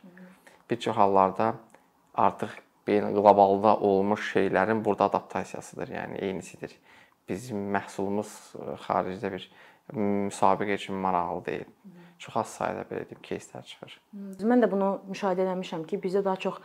Bir 0.70 0.78
çox 0.78 0.96
hallarda 0.96 1.54
artıq 2.14 2.56
beyin 2.86 3.12
qlobalda 3.14 3.76
olmuş 3.76 4.32
şeylərin 4.34 4.84
burada 4.84 5.10
adaptasiyasıdır, 5.10 5.92
yəni 5.98 6.20
eynisidir. 6.24 6.74
Bizim 7.28 7.68
məhsulumuz 7.74 8.30
xaricdə 8.86 9.32
bir 9.34 9.48
müsabiqə 9.92 10.78
üçün 10.80 10.96
maraqlı 11.04 11.44
deyil. 11.46 11.72
Çox 12.18 12.36
az 12.42 12.54
sayda 12.58 12.86
belə 12.90 13.04
deyim 13.10 13.20
кейslər 13.22 13.66
çıxır. 13.68 13.98
Mən 14.50 14.64
də 14.64 14.70
bunu 14.70 14.88
müşahidə 15.10 15.44
etmişəm 15.46 15.84
ki, 15.86 16.00
bizdə 16.02 16.24
daha 16.24 16.36
çox 16.36 16.58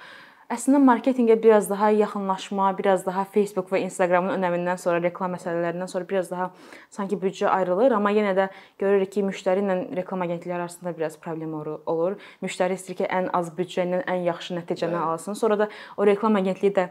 Əslində 0.49 0.79
marketinqə 0.81 1.35
biraz 1.43 1.67
daha 1.69 1.91
yaxınlaşma, 1.93 2.71
biraz 2.79 3.03
daha 3.05 3.27
Facebook 3.29 3.67
və 3.69 3.83
Instagramın 3.85 4.33
önəmindən 4.33 4.79
sonra, 4.81 5.03
reklam 5.05 5.35
məsələlərindən 5.37 5.91
sonra 5.93 6.09
biraz 6.09 6.31
daha 6.33 6.47
sanki 6.89 7.19
büdcə 7.21 7.51
ayrılır, 7.53 7.93
amma 7.99 8.15
yenə 8.17 8.33
də 8.39 8.47
görürük 8.81 9.13
ki, 9.13 9.27
müştəri 9.29 9.61
ilə 9.61 9.77
reklam 9.99 10.25
agentlikləri 10.25 10.65
arasında 10.65 10.95
biraz 10.97 11.19
problem 11.21 11.53
olur. 11.59 12.17
Müştəri 12.41 12.81
istəyir 12.81 13.03
ki, 13.03 13.11
ən 13.13 13.29
az 13.37 13.53
büdcə 13.61 13.85
ilə 13.85 14.01
ən 14.09 14.25
yaxşı 14.31 14.57
nəticəni 14.57 14.97
alsın. 14.97 15.37
Sonra 15.37 15.59
da 15.67 15.69
o 16.01 16.09
reklam 16.09 16.41
agentliyi 16.41 16.73
də 16.81 16.89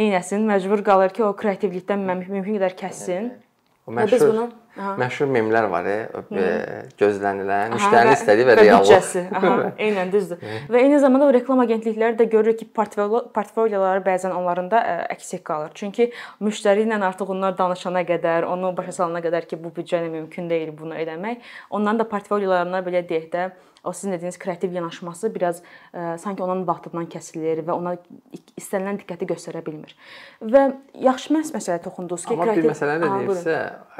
neynəsin? 0.00 0.48
Məcbur 0.48 0.80
qalır 0.88 1.12
ki, 1.12 1.26
o 1.28 1.34
kreativlikdən 1.36 2.08
mümkün 2.08 2.56
qədər 2.56 2.72
kəssin. 2.80 3.34
O 3.84 3.92
məşhur, 3.92 4.16
biz 4.16 4.28
bunu 4.32 4.48
aha. 4.78 4.94
məşhur 5.00 5.30
memlər 5.30 5.68
var, 5.72 5.88
e, 5.88 6.46
gözlənilən, 7.00 7.74
müştərinin 7.74 8.16
istədiyi 8.16 8.48
və 8.48 8.56
reallıq. 8.60 8.88
Büdcəsi. 8.90 9.24
Aha, 9.40 9.52
eynən 9.86 10.12
düzdür. 10.14 10.40
və 10.70 10.82
eyni 10.82 11.00
zamanda 11.02 11.28
o 11.28 11.34
reklam 11.34 11.62
agentlikləri 11.64 12.18
də 12.20 12.28
görürük 12.30 12.62
ki, 12.62 12.70
portfolyo 12.76 13.24
portfolyoları 13.34 14.04
bəzən 14.06 14.34
onların 14.36 14.70
da 14.72 14.82
əksik 15.14 15.44
qalır. 15.46 15.74
Çünki 15.78 16.10
müştəri 16.44 16.86
ilə 16.86 17.00
artıq 17.10 17.30
onlar 17.34 17.58
danışana 17.58 18.04
qədər, 18.08 18.48
onu 18.50 18.74
başa 18.76 18.98
salana 19.00 19.22
qədər 19.24 19.48
ki, 19.50 19.60
bu 19.62 19.74
büdcə 19.76 20.02
ilə 20.02 20.10
mümkün 20.18 20.50
deyil 20.50 20.74
bunu 20.78 20.98
eləmək, 20.98 21.44
onların 21.70 22.04
da 22.04 22.08
portfolyolarına 22.10 22.82
belə 22.86 23.06
deyək 23.08 23.30
də 23.34 23.48
o 23.84 23.92
sizin 23.92 24.12
dediyiniz 24.12 24.38
kreativ 24.38 24.72
yanaşması 24.72 25.34
biraz 25.34 25.60
ə, 25.94 26.18
sanki 26.18 26.42
onun 26.42 26.64
vaxtından 26.66 27.06
kəsilir 27.12 27.60
və 27.66 27.76
ona 27.76 27.94
istənilən 28.56 28.98
diqqəti 29.02 29.28
göstərə 29.28 29.60
bilmir. 29.66 29.92
Və 30.40 30.64
yaxşı 31.04 31.34
məsələyə 31.36 31.82
toxundunuz 31.84 32.24
ki, 32.24 32.32
Amma 32.32 32.48
kreativ 32.48 32.64
bir 32.64 32.70
məsələ 32.72 32.96
nə 33.02 33.10
deyirsə, 33.18 33.58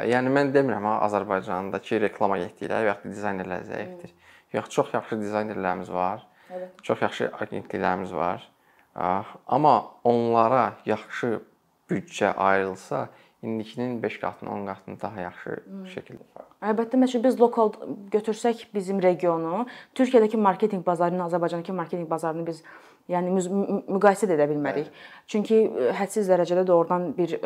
yəni 0.09 0.33
mən 0.39 0.55
demirəm 0.65 0.89
ha 0.89 0.95
Azərbaycandakı 1.07 2.01
reklam 2.09 2.35
agentlikləri 2.37 2.89
və 2.89 2.95
ya 2.95 2.97
dizaynerlər 3.05 3.67
zəifdir. 3.69 4.15
Yox, 4.55 4.71
çox 4.73 4.93
yaxşı 4.95 5.21
dizaynerlərimiz 5.21 5.93
var. 5.93 6.25
Evet. 6.51 6.71
Çox 6.83 7.03
yaxşı 7.03 7.31
agentliklərimiz 7.41 8.15
var. 8.15 8.49
Amma 8.95 9.75
onlara 10.05 10.73
yaxşı 10.87 11.41
büdcə 11.91 12.33
ayrılsa, 12.35 13.09
indikinin 13.43 14.03
5 14.03 14.21
qatını, 14.21 14.51
10 14.51 14.67
qatını 14.67 15.01
daha 15.01 15.21
yaxşı 15.21 15.51
hmm. 15.51 15.87
şəkildə 15.93 16.25
fəaliyyət. 16.33 16.53
Əlbəttə, 16.65 17.01
məsələn 17.03 17.25
biz 17.27 17.41
lokal 17.41 17.75
götürsək 18.15 18.69
bizim 18.75 19.03
regionu, 19.05 19.67
Türkiyədəki 19.99 20.41
marketinq 20.41 20.87
bazarını, 20.87 21.27
Azərbaycandakı 21.27 21.75
marketinq 21.77 22.11
bazarını 22.11 22.47
biz 22.47 22.63
yəni 23.13 23.33
müqayisə 23.37 24.29
edə 24.31 24.49
bilmərik. 24.49 24.89
Bəli. 24.89 25.25
Çünki 25.31 25.59
e, 25.67 25.91
hədsiz 25.97 26.29
dərəcədə 26.31 26.65
doğrudan 26.69 27.11
bir 27.17 27.37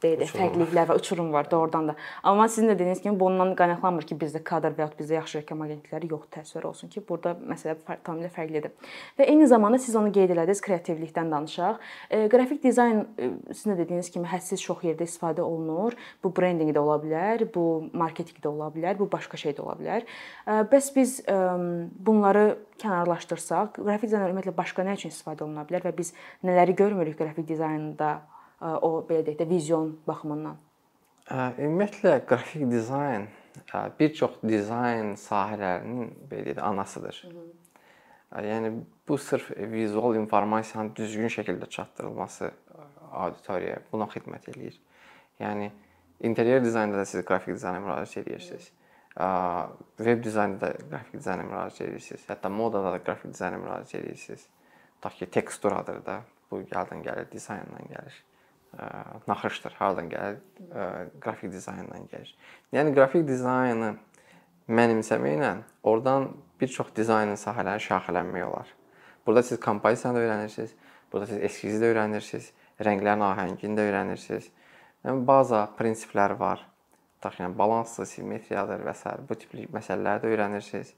deyək 0.00 0.20
də 0.20 0.28
fərqliliklər 0.30 0.88
və 0.90 0.96
uçurum 1.00 1.30
var 1.34 1.48
doğrudan 1.50 1.90
da. 1.90 1.94
Amma 2.26 2.46
sizin 2.48 2.70
də 2.70 2.76
dediyiniz 2.78 3.02
kimi 3.02 3.18
bundan 3.20 3.52
qaynaqlanmır 3.58 4.06
ki, 4.08 4.16
bizdə 4.20 4.42
kadr 4.46 4.74
və 4.76 4.86
ya 4.86 4.88
bizdə 4.98 5.18
yaxşı 5.18 5.40
reklam 5.40 5.64
agentlikləri 5.66 6.10
yox 6.10 6.28
təsvir 6.36 6.66
olsun 6.70 6.92
ki, 6.92 7.02
burada 7.08 7.34
məsələ 7.36 7.76
tamamilə 8.06 8.30
fərqlidir. 8.34 8.72
Və 9.18 9.28
eyni 9.30 9.48
zamanda 9.50 9.80
siz 9.82 9.96
onu 9.98 10.12
qeyd 10.14 10.32
elədiniz, 10.34 10.62
kreativlikdən 10.64 11.34
danışaq. 11.34 11.82
E, 12.10 12.22
qrafik 12.32 12.62
dizayn 12.64 13.04
e, 13.18 13.30
sizin 13.52 13.74
də 13.74 13.80
dediyiniz 13.82 14.10
kimi 14.14 14.30
hədsiz 14.30 14.62
çox 14.64 14.86
yerdə 14.86 15.06
istifadə 15.08 15.44
olunur. 15.44 15.98
Bu 16.24 16.32
brendinq 16.36 16.72
də 16.76 16.82
ola 16.82 16.98
bilər, 17.02 17.46
bu 17.54 17.66
marketinq 17.92 18.40
də 18.42 18.50
ola 18.50 18.70
bilər, 18.74 18.98
bu 18.98 19.10
başqa 19.12 19.40
şey 19.40 19.58
də 19.58 19.66
ola 19.66 19.76
bilər. 19.80 20.08
E, 20.46 20.62
bəs 20.72 20.90
biz 20.96 21.20
e, 21.26 21.38
bunları 22.06 22.48
kənarlaşdırsaq, 22.80 23.76
qrafik 23.76 24.08
dizayn 24.08 24.30
ümumiyyətlə 24.30 24.56
başqa 24.60 24.86
nə 24.86 24.96
üçün 24.98 25.12
istifadə 25.14 25.46
oluna 25.46 25.66
bilər 25.68 25.88
və 25.88 25.94
biz 25.96 26.12
nələri 26.46 26.76
görmürük 26.78 27.18
qrafik 27.18 27.48
dizaynda 27.48 28.12
o 28.60 29.00
belə 29.08 29.24
deyək 29.26 29.40
də 29.40 29.48
vizyon 29.48 29.94
baxımından? 30.06 30.58
Ümumiyyətlə 31.30 32.20
qrafik 32.28 32.68
dizayn 32.70 33.28
bir 33.98 34.14
çox 34.14 34.38
dizayn 34.46 35.16
sahələrinin 35.18 36.12
belə 36.30 36.46
deyək 36.46 36.60
də 36.60 36.68
anasıdır. 36.70 37.24
Hı 37.26 37.34
-hı. 37.36 37.48
Yəni 38.30 38.72
bu 39.08 39.18
sırf 39.18 39.50
vizual 39.58 40.14
informasiyanın 40.14 40.92
düzgün 40.96 41.28
şəkildə 41.28 41.68
çatdırılması 41.68 42.50
auditoriyaya 43.12 43.80
buna 43.92 44.06
xidmət 44.06 44.46
eləyir. 44.52 44.76
Yəni 45.40 45.70
interyer 46.20 46.64
dizaynda 46.64 46.98
da 46.98 47.04
siz 47.04 47.24
qrafik 47.24 47.54
dizayna 47.54 47.80
müraciət 47.82 48.28
edirsiniz. 48.28 48.70
Web 49.16 50.24
dizaynda 50.24 50.60
da 50.60 50.72
qrafik 50.88 51.18
dizayna 51.18 51.44
müraciət 51.48 51.88
edirsiniz. 51.88 52.26
Hətta 52.28 52.48
modada 52.52 52.92
da 52.94 53.00
qrafik 53.02 53.32
dizayna 53.34 53.58
müraciət 53.58 54.04
edirsiniz. 54.04 54.44
Tutaq 55.00 55.16
ki, 55.18 55.30
teksturadır 55.38 56.04
da. 56.06 56.20
Bu 56.50 56.62
gəldən 56.66 57.02
gəlir, 57.06 57.26
dizayndan 57.32 57.90
gəlir. 57.90 58.20
Naxışdır, 59.26 59.74
hardan 59.78 60.08
gəlir? 60.12 60.38
Qrafik 61.22 61.50
dizayndan 61.52 62.06
gəlir. 62.12 62.30
Yəni 62.74 62.94
qrafik 62.94 63.26
dizaynı 63.26 63.96
mənimsəməklə 64.70 65.52
oradan 65.82 66.30
bir 66.60 66.70
çox 66.70 66.94
dizayn 66.94 67.34
sahələri 67.34 67.82
şaxələnmək 67.82 68.46
olar. 68.46 68.70
Burada 69.26 69.42
siz 69.42 69.60
kompozisiyanı 69.60 70.18
öyrənirsiniz, 70.22 70.70
burada 71.12 71.26
siz 71.26 71.42
eskizi 71.50 71.82
də 71.82 71.90
öyrənirsiniz, 71.90 72.52
rənglərin 72.80 73.26
ahəngini 73.26 73.74
də 73.76 73.90
öyrənirsiniz. 73.90 74.50
Yəni 75.04 75.26
baza 75.26 75.66
prinsipləri 75.78 76.38
var. 76.38 76.62
Ki, 77.20 77.42
yəni 77.42 77.56
balansdır, 77.58 78.06
simmetriyadır 78.08 78.80
və 78.86 78.94
s. 78.96 79.10
bu 79.28 79.36
tipli 79.36 79.66
məsələləri 79.68 80.22
də 80.22 80.28
öyrənirsiniz. 80.32 80.94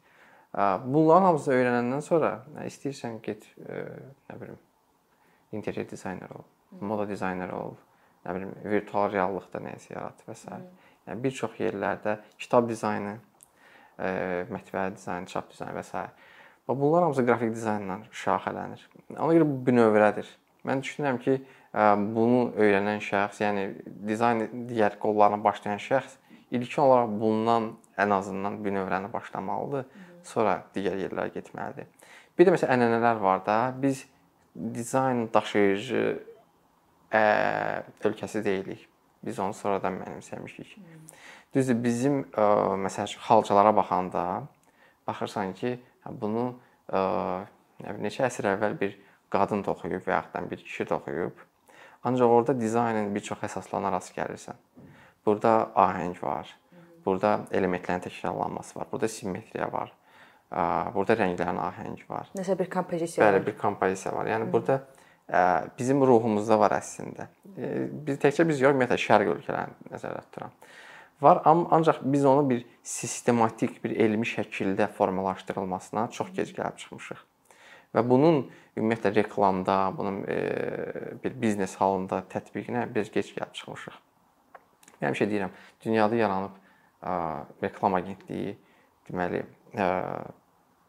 Bunların 0.85 1.25
hamısını 1.31 1.55
öyrənəndən 1.57 2.05
sonra 2.07 2.31
istəyirsən 2.63 3.19
get 3.25 3.49
nə 3.59 4.37
bilim 4.39 4.59
interyer 5.53 5.89
dizayner 5.91 6.31
ol, 6.37 6.45
moda 6.81 7.09
dizayneri 7.09 7.57
ol, 7.57 7.75
nə 8.23 8.37
bilim 8.37 8.53
virtual 8.65 9.11
reallıqda 9.11 9.65
nəsə 9.65 9.97
yarat 9.97 10.23
və 10.29 10.37
s. 10.39 10.61
Yəni 11.09 11.25
bir 11.25 11.35
çox 11.35 11.59
yerlərdə 11.59 12.19
kitab 12.39 12.69
dizaynı, 12.71 13.17
mətbəə 13.99 14.93
dizaynı, 14.95 15.27
çap 15.27 15.51
dizaynı 15.51 15.75
və 15.81 15.85
s. 15.89 16.05
Və 16.69 16.79
bunlar 16.79 17.09
hamısı 17.09 17.27
qrafik 17.27 17.51
dizaynla 17.57 17.99
şaxələnir. 18.15 18.87
Ona 19.17 19.33
görə 19.35 19.49
bu 19.49 19.59
bünövrədir. 19.67 20.29
Mən 20.69 20.85
düşünürəm 20.85 21.19
ki, 21.25 21.41
bunu 21.73 22.53
öyrənən 22.61 23.01
şəxs, 23.01 23.41
yəni 23.41 23.69
dizayn 24.09 24.45
digər 24.69 24.99
qollarına 25.01 25.41
başlayan 25.45 25.81
şəxs 25.81 26.19
ilkin 26.53 26.83
olaraq 26.83 27.13
bundan 27.21 27.71
ən 27.99 28.13
azından 28.13 28.59
bünövrəni 28.65 29.13
başlamalıdır 29.13 29.87
sonra 30.25 30.63
digər 30.75 30.99
yerlərə 31.01 31.33
getməlidir. 31.33 31.89
Bir 32.39 32.49
də 32.49 32.55
məsələn 32.55 32.77
ənənələr 32.77 33.21
var 33.21 33.45
da. 33.47 33.57
Biz 33.83 34.05
dizayn 34.75 35.27
daşıyıcı 35.35 36.03
ə, 37.13 37.23
ölkəsi 38.05 38.45
deyilik. 38.45 38.89
Biz 39.25 39.39
onu 39.39 39.55
sonradan 39.55 39.97
mənimsəmişik. 40.01 40.75
Düzdür, 41.55 41.79
bizim 41.85 42.23
ə, 42.33 42.47
məsələn 42.85 43.17
xalçalara 43.27 43.73
baxanda 43.77 44.25
baxırsan 45.07 45.55
ki, 45.57 45.77
bunu 46.21 46.51
ə, 46.93 47.01
neçə 48.03 48.27
əsr 48.29 48.53
əvvəl 48.55 48.77
bir 48.81 48.99
qadın 49.33 49.65
toxuyub 49.67 50.05
və 50.07 50.17
yaxud 50.19 50.37
da 50.37 50.45
bir 50.51 50.61
kişi 50.65 50.89
toxuyub. 50.93 51.45
Ancaq 52.05 52.31
orada 52.31 52.61
dizaynın 52.61 53.15
bir 53.15 53.21
çox 53.21 53.45
əsaslarına 53.47 53.93
rast 53.95 54.17
gəlirsən. 54.17 54.59
Burada 55.27 55.71
ahəng 55.79 56.17
var. 56.23 56.51
Burada 57.05 57.41
elementlərin 57.51 58.03
təkrarlanması 58.09 58.79
var. 58.79 58.87
Burada 58.93 59.09
simmetriya 59.09 59.69
var. 59.73 59.93
Burada 60.95 61.17
rənglərin 61.17 61.61
ahəngi 61.63 62.09
var. 62.11 62.29
Nəsə 62.37 62.59
bir 62.59 62.69
kompozisiya 62.71 63.25
Bəli, 63.27 63.39
var. 63.41 63.47
bir 63.47 63.57
kompozisiya 63.59 64.15
var. 64.15 64.27
Yəni 64.27 64.49
Hı. 64.49 64.53
burada 64.53 64.81
bizim 65.79 66.03
ruhumuzda 66.07 66.59
var 66.59 66.75
əslində. 66.77 67.29
Biz 68.07 68.19
təkcə 68.21 68.47
biz 68.49 68.61
yox, 68.61 68.75
ümumiyyətlə 68.75 68.99
şərq 69.01 69.33
ölkələrini 69.37 69.95
nəzərdə 69.95 70.25
tuturam. 70.27 70.53
Var, 71.23 71.41
ancaq 71.47 72.03
biz 72.03 72.25
onu 72.27 72.43
bir 72.51 72.65
sistematik, 72.83 73.79
bir 73.85 73.95
elmi 73.97 74.27
şəkildə 74.27 74.89
formalaşdırılmasına 74.99 76.09
çox 76.11 76.33
gec 76.35 76.51
gəlib 76.57 76.77
çıxmışıq. 76.77 77.21
Və 77.93 78.03
bunun 78.09 78.47
ümumiyyətlə 78.79 79.13
reklamda, 79.19 79.77
bunun 79.97 80.23
bir 81.25 81.35
biznes 81.43 81.75
halında 81.81 82.23
tətbiqinə 82.33 82.87
biz 82.95 83.11
gec 83.13 83.35
gəlib 83.37 83.53
çıxmışıq. 83.59 83.99
Həmişə 85.03 85.29
deyirəm, 85.29 85.53
dünyada 85.85 86.17
yaranıb 86.17 86.55
reklam 87.63 87.99
agentliyi 87.99 88.55
deməli 89.09 89.43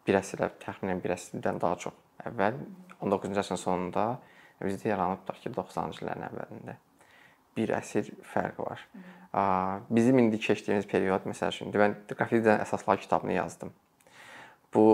bir 0.07 0.19
əsrə 0.19 0.51
təxminən 0.63 1.03
bir 1.03 1.15
əsrdən 1.17 1.59
daha 1.59 1.79
çox 1.83 1.99
əvvəl 2.29 2.59
19-cu 3.01 3.39
əsrin 3.41 3.59
sonunda 3.59 4.07
bizdə 4.63 4.93
yaranıbdır 4.93 5.39
ki, 5.43 5.51
90-cı 5.57 6.05
illərin 6.05 6.27
əvvəlində 6.29 6.77
bir 7.57 7.73
əsr 7.75 8.07
fərq 8.31 8.61
var. 8.63 8.79
Bizim 9.93 10.21
indi 10.21 10.39
keçdiyimiz 10.41 10.87
period 10.89 11.27
məsəl 11.29 11.51
üçün 11.51 11.73
mən 11.73 11.97
qrafik 12.13 12.45
dizayn 12.45 12.63
əsasları 12.63 13.03
kitabını 13.03 13.35
yazdım. 13.35 13.73
Bu 14.73 14.85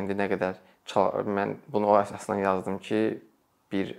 indi 0.00 0.14
nə 0.16 0.28
qədər 0.30 0.60
mən 0.96 1.56
bunu 1.68 1.90
o 1.92 1.96
əsasdan 2.00 2.40
yazdım 2.44 2.78
ki, 2.78 3.00
bir 3.72 3.96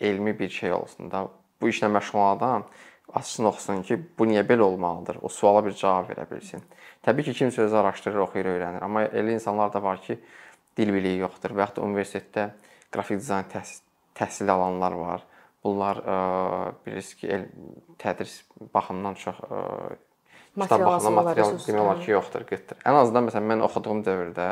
elmi 0.00 0.38
bir 0.38 0.48
şey 0.48 0.72
olsun 0.72 1.10
da. 1.10 1.28
Bu 1.60 1.68
işlə 1.68 1.90
məşğul 1.90 2.18
olan 2.18 2.36
adam 2.36 2.66
açsın 3.12 3.44
oxusun 3.50 3.82
ki, 3.82 3.98
bu 4.18 4.26
niyə 4.26 4.44
belə 4.46 4.62
olmalıdır? 4.62 5.18
O 5.22 5.28
suala 5.28 5.64
bir 5.64 5.72
cavab 5.72 6.10
verə 6.12 6.26
bilsin. 6.30 6.62
Təbii 7.02 7.24
ki, 7.24 7.34
kimsə 7.40 7.64
özü 7.64 7.76
araşdırır, 7.80 8.22
oxuyur, 8.28 8.46
öyrənir, 8.52 8.84
amma 8.84 9.06
elə 9.06 9.34
insanlar 9.34 9.72
da 9.72 9.82
var 9.82 10.00
ki, 10.04 10.18
dil 10.76 10.92
biliyi 10.94 11.24
yoxdur 11.24 11.56
və 11.58 11.66
da 11.74 11.82
universitetdə 11.82 12.50
qrafik 12.94 13.18
dizayn 13.18 13.48
təhsil 13.50 13.82
təhsil 14.18 14.50
alanlar 14.50 14.94
var. 14.98 15.24
Bunlar 15.64 15.98
ə, 16.02 16.16
bilirsiniz 16.86 17.20
ki, 17.20 17.28
el, 17.34 17.46
tədris 17.98 18.34
baxımından 18.74 19.18
çox 19.18 19.40
ə, 19.46 19.62
kitab 20.62 20.84
baxımından 20.86 21.24
material 21.24 21.52
demək 21.64 21.82
olar 21.82 22.00
ki, 22.02 22.10
yoxdur, 22.10 22.46
qıtdır. 22.48 22.80
Ən 22.88 23.00
azından 23.02 23.28
məsələn 23.28 23.50
mən 23.52 23.64
oxuduğum 23.68 24.04
dövrdə 24.06 24.48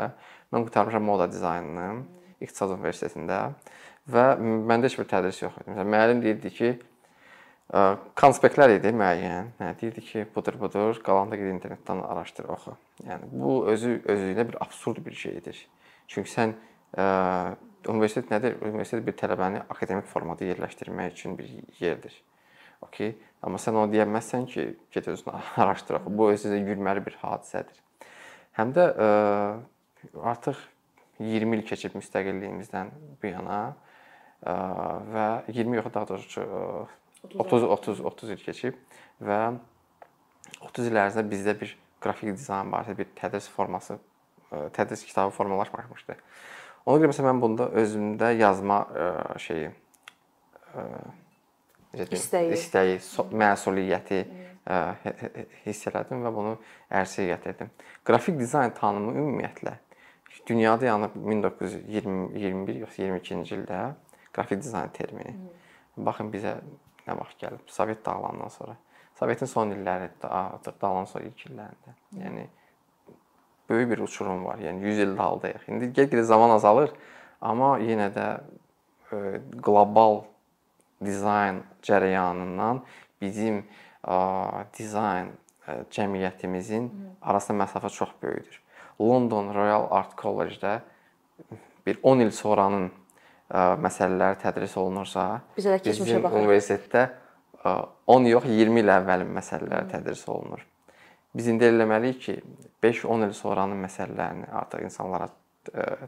mən 0.53 0.67
qurtarmışam 0.67 1.03
moda 1.03 1.27
dizaynını 1.31 1.87
İqtisad 2.45 2.75
Universitetində 2.75 3.39
və 4.11 4.27
məndə 4.39 4.87
heç 4.87 4.97
bir 4.99 5.09
tədris 5.09 5.41
yox 5.41 5.57
idi. 5.61 5.71
Məsələn, 5.71 5.91
müəllim 5.93 6.23
deyirdi 6.23 6.51
ki, 6.53 6.69
konspektlər 8.21 8.77
idi 8.77 8.93
müəyyən. 8.95 9.51
Hə, 9.59 9.71
deyirdi 9.81 10.03
ki, 10.09 10.25
budur, 10.35 10.55
budur, 10.61 11.01
qalanı 11.03 11.35
da 11.35 11.49
internetdən 11.51 12.03
araşdır, 12.07 12.47
oxu. 12.55 12.77
Yəni 13.07 13.31
bu 13.31 13.57
özü 13.73 13.97
özündə 14.05 14.47
bir 14.47 14.61
absurd 14.63 15.03
bir 15.05 15.17
şeydir. 15.17 15.59
Çünki 16.07 16.31
sən 16.31 16.55
ə, 16.95 17.07
universitet 17.91 18.31
nədir? 18.31 18.55
Universitet 18.63 19.03
bir 19.05 19.17
tələbəni 19.19 19.65
akademik 19.69 20.07
formada 20.07 20.47
yerləşdirmək 20.47 21.11
üçün 21.17 21.37
bir 21.37 21.51
yerdir. 21.79 22.15
Okay? 22.85 23.15
Amma 23.41 23.59
sən 23.61 23.77
onu 23.77 23.91
deyə 23.93 24.05
bilməzsən 24.05 24.47
ki, 24.51 24.67
get 24.93 25.07
özünü 25.07 25.33
araşdır. 25.63 26.05
Bu 26.09 26.31
özü 26.33 26.61
gülməli 26.67 27.05
bir 27.05 27.17
hadisədir. 27.23 27.81
Həm 28.57 28.73
də 28.73 28.87
ə, 28.89 29.09
artıq 30.25 30.61
20 31.21 31.57
il 31.57 31.65
keçib 31.65 31.97
müstəqilliyimizdən 31.97 32.93
bu 33.21 33.29
yana 33.29 33.59
ə, 34.41 34.55
və 35.13 35.27
20 35.53 35.79
yox 35.81 35.93
daha 35.93 36.07
doğrusu 36.13 36.45
30 37.35 37.63
30 37.63 38.01
30 38.01 38.29
il 38.29 38.41
keçib 38.41 38.77
və 39.21 39.41
30 40.61 40.89
il 40.89 40.99
ərzində 41.01 41.25
bizdə 41.29 41.55
bir 41.59 41.73
qrafik 42.03 42.35
dizayn 42.35 42.69
barədə 42.71 42.97
bir 42.97 43.09
tədris 43.17 43.47
forması, 43.51 43.97
e, 44.51 44.67
tədris 44.75 45.03
kitabı 45.07 45.33
formalaşmamışdı. 45.35 46.17
Ona 46.87 47.01
görə 47.01 47.11
məsələn 47.11 47.33
mən 47.33 47.41
bunda 47.41 47.69
özümdə 47.81 48.31
yazma 48.37 48.79
e, 48.87 49.07
şeyi 49.43 49.71
e, 51.93 52.07
istəyi, 52.17 52.53
istəyi 52.57 52.99
məsuliyyəti 53.43 54.21
hiss 55.63 55.87
elədim 55.87 56.23
və 56.25 56.31
bunu 56.35 56.57
ərsəyə 56.91 57.35
gətirdim. 57.35 57.69
Qrafik 58.07 58.39
dizayn 58.39 58.73
tanımı 58.75 59.13
ümumiyyətlə 59.15 59.77
dünyada 60.47 60.85
yəni 60.85 61.09
1920 61.15 62.39
21 62.39 62.81
yoxsa 62.83 63.03
22-ci 63.03 63.55
ildə 63.57 63.79
qrafik 64.35 64.61
dizayn 64.63 64.91
termini. 64.95 65.33
Baxın 65.97 66.29
bizə 66.33 66.57
nə 67.07 67.15
vaxt 67.17 67.39
gəlib? 67.41 67.63
Sovet 67.71 68.03
dağılandan 68.05 68.51
sonra. 68.53 68.77
Sovetin 69.19 69.49
son 69.49 69.73
illərində, 69.73 70.29
artıq 70.29 70.77
dağılandan 70.81 71.09
sonra 71.11 71.25
ilk 71.25 71.45
illərində. 71.49 71.95
Yəni 72.21 72.45
böyük 73.69 73.89
bir 73.91 74.03
uçurum 74.05 74.45
var. 74.45 74.61
Yəni 74.61 74.85
100 74.85 74.99
il 75.05 75.15
daldayıq. 75.17 75.67
İndi 75.71 75.91
get-gedə 75.97 76.23
zaman 76.29 76.53
azalır, 76.55 76.93
amma 77.41 77.75
yenə 77.81 78.11
də 78.13 78.27
ə, 78.37 79.17
e, 79.17 79.39
qlobal 79.65 80.21
dizayn 81.03 81.61
cərəyanından 81.85 82.81
bizim 83.21 83.63
ə, 84.03 84.17
dizayn 84.77 85.31
ə, 85.31 85.35
e, 85.67 85.75
cəmiyyətimizin 85.93 86.89
arasında 87.21 87.65
məsafə 87.65 87.91
çox 87.93 88.15
böyükdür. 88.21 88.61
London 88.99 89.53
Royal 89.53 89.87
Art 89.91 90.17
College-də 90.17 90.79
bir 91.85 91.99
10 92.03 92.25
il 92.25 92.31
sonranın 92.35 92.89
məsələlər 93.47 94.39
tədris 94.41 94.73
olunursa, 94.79 95.41
bizə 95.55 95.77
də 95.77 95.83
keçmişə 95.85 96.17
baxırıq. 96.23 96.41
Universitetdə 96.41 97.03
10 98.07 98.27
yox, 98.31 98.47
20 98.49 98.81
il 98.81 98.91
əvvəlin 98.91 99.29
məsələləri 99.37 99.87
tədris 99.91 100.25
olunur. 100.31 100.65
Biz 101.37 101.47
indi 101.53 101.67
eləməliyik 101.69 102.19
ki, 102.23 102.35
5-10 102.83 103.27
il 103.27 103.33
sonranın 103.37 103.79
məsələlərini 103.85 104.49
artıq 104.61 104.83
insanlara 104.87 105.29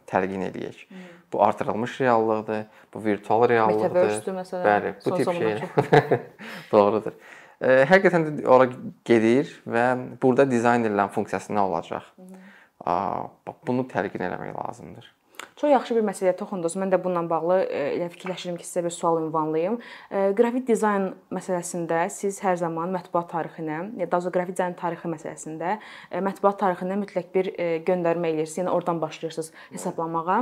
təlqin 0.09 0.45
eləyək. 0.49 0.85
Hmm. 0.89 1.09
Bu 1.33 1.43
artırılmış 1.43 1.99
reallıqdır, 2.01 2.63
bu 2.93 3.03
virtual 3.05 3.49
reallıqdır. 3.49 3.89
Metaverse-dür 3.89 4.37
məsələn. 4.39 4.63
Bəli, 4.65 4.93
bu 5.05 5.15
tip 5.17 5.27
şeylər. 5.27 6.19
Doğrudur. 6.71 7.19
Həqiqətən 7.59 8.25
də 8.27 8.47
ora 8.47 8.69
gedir 9.05 9.51
və 9.67 9.85
burada 10.21 10.47
dizayn 10.49 10.85
edilən 10.87 11.11
funksiyası 11.11 11.53
nə 11.53 11.65
olacaq? 11.67 12.07
Hmm. 12.15 13.55
Bunu 13.67 13.87
təlqin 13.91 14.23
eləmək 14.29 14.55
lazımdır. 14.55 15.09
Çox 15.59 15.73
yaxşı 15.73 15.95
bir 15.97 16.05
məsələyə 16.07 16.37
toxundunuz. 16.39 16.77
Mən 16.79 16.91
də 16.93 16.97
bununla 17.03 17.25
bağlı 17.27 17.55
e, 17.65 17.79
elə 17.97 18.05
fikirləşirəm 18.13 18.55
ki, 18.61 18.63
sizə 18.63 18.79
bir 18.85 18.93
sual 18.95 19.17
ünvanlayım. 19.25 19.73
E, 20.07 20.21
qrafik 20.37 20.63
dizayn 20.69 21.09
məsələsində 21.35 22.05
siz 22.15 22.37
hər 22.39 22.55
zaman 22.61 22.93
mətbuat 22.95 23.27
tarixinə, 23.33 23.79
ya 23.99 24.07
da 24.07 24.21
qrafik 24.23 24.55
dizayn 24.55 24.77
tarixi 24.79 25.11
məsələsində 25.11 25.73
e, 25.75 26.21
mətbuat 26.23 26.55
tarixinə 26.61 26.95
mütləq 27.01 27.27
bir 27.35 27.51
göndərmə 27.87 28.31
eləyirsiniz. 28.31 28.61
Yəni 28.61 28.71
oradan 28.71 29.01
başlayırsınız 29.01 29.51
hesablamağa. 29.73 30.37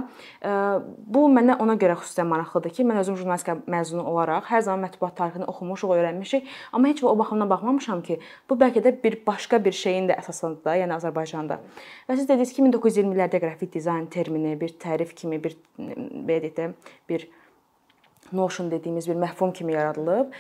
Bu 1.14 1.26
mənə 1.34 1.58
ona 1.62 1.76
görə 1.82 1.98
xüsusən 2.00 2.30
maraqlıdır 2.30 2.76
ki, 2.78 2.86
mən 2.88 3.02
özüm 3.02 3.18
jurnalistika 3.20 3.58
məzunu 3.70 4.06
olaraq 4.08 4.48
hər 4.52 4.64
zaman 4.70 4.86
mətbuat 4.86 5.18
tarixini 5.18 5.50
oxumuşuq, 5.50 5.92
öyrənmişik, 5.98 6.48
amma 6.74 6.94
heç 6.94 7.04
o 7.04 7.14
baxımdan 7.20 7.50
baxmamışam 7.50 8.02
ki, 8.06 8.20
bu 8.50 8.58
bəlkə 8.62 8.86
də 8.86 8.94
bir 9.04 9.20
başqa 9.28 9.60
bir 9.66 9.76
şeyin 9.76 10.10
də 10.10 10.18
əsasındadır, 10.22 10.80
yəni 10.84 10.98
Azərbaycanda. 10.98 11.60
Və 12.10 12.18
siz 12.18 12.30
dediniz 12.30 12.54
ki, 12.56 12.64
1920-lərdə 12.66 13.42
qrafik 13.44 13.74
dizayn 13.74 14.08
termini 14.14 14.56
bir 14.62 14.78
tərif 14.88 15.14
kimi 15.20 15.44
bir 15.44 15.60
belə 15.78 16.48
deyək 16.48 16.56
də 16.58 16.72
bir 17.12 17.28
Notion 18.36 18.68
dediyimiz 18.68 19.06
bir 19.08 19.16
məhfum 19.16 19.54
kimi 19.56 19.72
yaradılıb. 19.72 20.34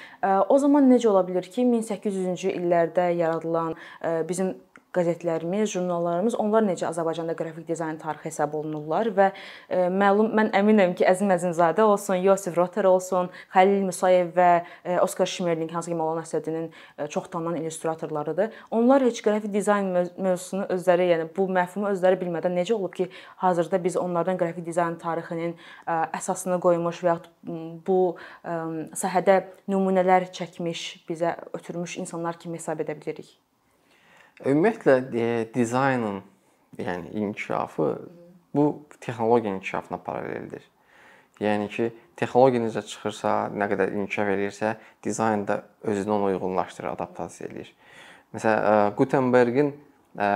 O 0.52 0.58
zaman 0.60 0.90
necə 0.92 1.08
ola 1.08 1.22
bilər 1.24 1.46
ki, 1.48 1.64
1800-cü 1.64 2.52
illərdə 2.58 3.06
yaradılan 3.16 3.78
bizim 4.28 4.50
qəzetlərimiz, 4.98 5.72
jurnallarımız, 5.76 6.36
onlar 6.42 6.66
necə 6.66 6.88
Azərbaycanda 6.90 7.36
qrafik 7.38 7.68
dizayn 7.68 8.00
tarixi 8.02 8.32
hesab 8.32 8.56
olunurlar 8.58 9.10
və 9.18 9.30
e, 9.32 9.88
məlum 9.94 10.34
mən 10.38 10.52
əminəm 10.58 10.96
ki, 10.98 11.06
Əzim 11.08 11.32
Əzimzadə 11.36 11.86
olsun, 11.86 12.20
Yosif 12.26 12.58
Roter 12.58 12.90
olsun, 12.90 13.32
Xəlil 13.56 13.86
Musayev 13.88 14.34
və 14.38 14.50
e, 14.84 14.98
Oskar 15.04 15.30
Şmerling 15.30 15.72
hansı 15.74 15.94
ki 15.94 15.98
Molla 16.00 16.22
Nəsrəddinin 16.22 16.70
e, 16.98 17.08
çox 17.14 17.30
tanınan 17.34 17.62
illüstratorlarıdır. 17.62 18.52
Onlar 18.72 19.06
heç 19.08 19.22
qrafik 19.26 19.54
dizayn 19.54 19.94
mövzusunu 19.94 20.68
özləri, 20.74 21.10
yəni 21.14 21.30
bu 21.38 21.48
məfhumu 21.60 21.92
özləri 21.94 22.20
bilmədən 22.22 22.58
necə 22.58 22.76
olub 22.76 22.96
ki, 22.98 23.10
hazırda 23.44 23.84
biz 23.84 23.98
onlardan 23.98 24.40
qrafik 24.40 24.66
dizayn 24.66 24.98
tarixinin 25.02 25.56
əsasını 25.88 26.60
qoymuş 26.64 27.04
və 27.06 27.14
ya 27.14 27.18
bu 27.88 28.00
sahədə 29.02 29.40
nümunələr 29.72 30.30
çəkmiş, 30.38 30.88
bizə 31.10 31.36
ötürmüş 31.58 31.98
insanlar 32.04 32.40
kimi 32.42 32.60
hesab 32.60 32.84
edə 32.84 32.98
bilərik. 33.00 33.36
Ümumiyyətlə 34.46 34.96
e, 35.18 35.54
dizaynın, 35.54 36.22
yəni 36.78 37.10
inkişafı 37.10 37.88
bu 38.56 38.86
texnologiya 39.02 39.56
inkişafına 39.56 39.98
paraleldir. 39.98 40.62
Yəni 41.42 41.70
ki, 41.74 41.90
texnologiya 42.18 42.68
necə 42.68 42.84
çıxırsa, 42.86 43.34
nə 43.58 43.70
qədər 43.72 43.96
inkişaf 43.98 44.30
eləyirsə, 44.34 44.76
dizayn 45.06 45.48
da 45.48 45.64
özünə 45.82 46.14
onu 46.18 46.30
uyğunlaşdırır, 46.32 46.92
adaptasiya 46.94 47.50
eləyir. 47.50 47.72
Məsələn, 48.36 48.62
e, 48.62 48.96
Gutenbergin 48.98 49.74
e, 50.20 50.30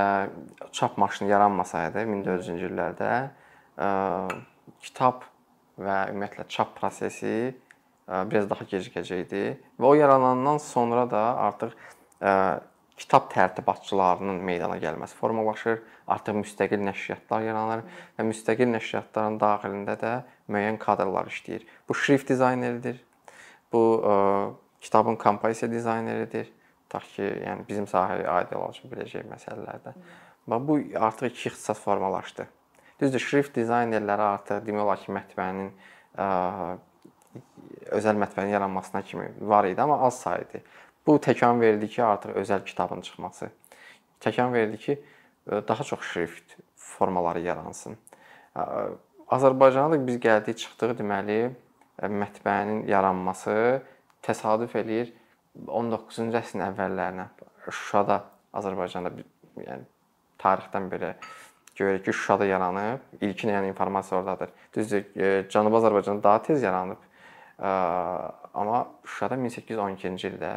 çap 0.72 0.98
maşını 0.98 1.30
yaranmasaydı 1.30 2.06
1400-cü 2.10 2.72
illərdə 2.72 3.12
kitab 4.82 5.24
və 5.82 6.00
ümumiyyətlə 6.12 6.48
çap 6.50 6.74
prosesi 6.78 7.54
biraz 8.08 8.50
daha 8.50 8.66
gecikəcəkdi 8.68 9.44
və 9.80 9.88
o 9.88 9.94
yaranandan 9.96 10.60
sonra 10.62 11.06
da 11.10 11.22
artıq 11.48 11.74
kitab 13.02 13.30
tərtibatçılarının 13.34 14.42
meydana 14.46 14.78
gəlməsi 14.82 15.18
formalaşır. 15.18 15.82
Artıq 16.12 16.38
müstəqil 16.42 16.84
nəşriyyatlar 16.86 17.46
yaranır 17.48 17.84
və 18.18 18.26
müstəqil 18.30 18.70
nəşriyyatların 18.76 19.40
daxilində 19.42 19.96
də 20.02 20.12
müəyyən 20.52 20.78
kadrlar 20.82 21.30
işləyir. 21.32 21.66
Bu 21.90 21.98
şrift 21.98 22.30
dizayneridir. 22.30 23.00
Bu 23.74 23.82
ə, 23.98 24.14
e, 24.14 24.82
kitabın 24.86 25.18
kompozisiya 25.22 25.72
dizayneridir. 25.72 26.52
Tutaq 26.86 27.08
ki, 27.16 27.28
yəni 27.48 27.66
bizim 27.70 27.88
sahəyə 27.90 28.28
aid 28.36 28.54
olacaq 28.58 28.92
biləcək 28.92 29.30
məsələlərdə. 29.32 29.96
Bax 30.52 30.68
bu 30.68 30.78
artıq 31.00 31.32
iki 31.32 31.50
ixtisas 31.50 31.80
formalaşdı. 31.80 32.48
Düzdür, 33.02 33.24
şrift 33.24 33.56
dizaynerləri 33.56 34.28
artıq 34.28 34.62
demək 34.68 34.86
olar 34.86 35.02
ki, 35.02 35.14
mətbəənin 35.16 35.72
ə, 35.72 36.28
e, 36.28 37.42
özəl 37.98 38.20
mətbəənin 38.22 38.54
yaranmasına 38.58 39.02
kimi 39.08 39.32
var 39.42 39.66
idi, 39.66 39.82
amma 39.82 40.02
az 40.06 40.20
saydı. 40.22 40.62
Bu 41.08 41.18
təkan 41.18 41.62
verdi 41.62 41.88
ki, 41.90 42.04
artıq 42.04 42.38
özəl 42.38 42.66
kitabın 42.66 43.02
çıxması. 43.02 43.50
təkan 44.22 44.54
verdi 44.54 44.78
ki, 44.78 45.02
daha 45.68 45.84
çox 45.84 46.00
şrift 46.02 46.58
formaları 46.76 47.40
yaransın. 47.40 47.98
Azərbaycana 49.32 49.92
da 49.92 50.08
biz 50.08 50.20
gəldik, 50.22 50.58
çıxdıq 50.62 50.98
deməli, 51.00 51.40
mətbəənin 52.02 52.86
yaranması 52.90 53.82
təsadüf 54.26 54.76
eləyir 54.76 55.14
19-cu 55.68 56.30
əsrin 56.38 56.66
əvvəllərinə 56.70 57.28
Şuşada 57.70 58.22
Azərbaycanda 58.58 59.12
yəni 59.62 59.86
tarixdən 60.42 60.90
belə 60.92 61.14
görürük 61.78 62.06
ki, 62.06 62.14
Şuşada 62.14 62.46
yaranıb. 62.46 63.00
İlkin 63.22 63.50
yəni 63.50 63.72
informasiya 63.74 64.22
ordadır. 64.22 64.50
Düzdür, 64.76 65.06
Cənubi 65.50 65.80
Azərbaycanda 65.82 66.24
daha 66.24 66.42
tez 66.42 66.64
yaranıb. 66.64 67.02
Amma 68.54 68.88
Şuşada 69.06 69.36
1812-ci 69.36 70.34
ildə 70.34 70.52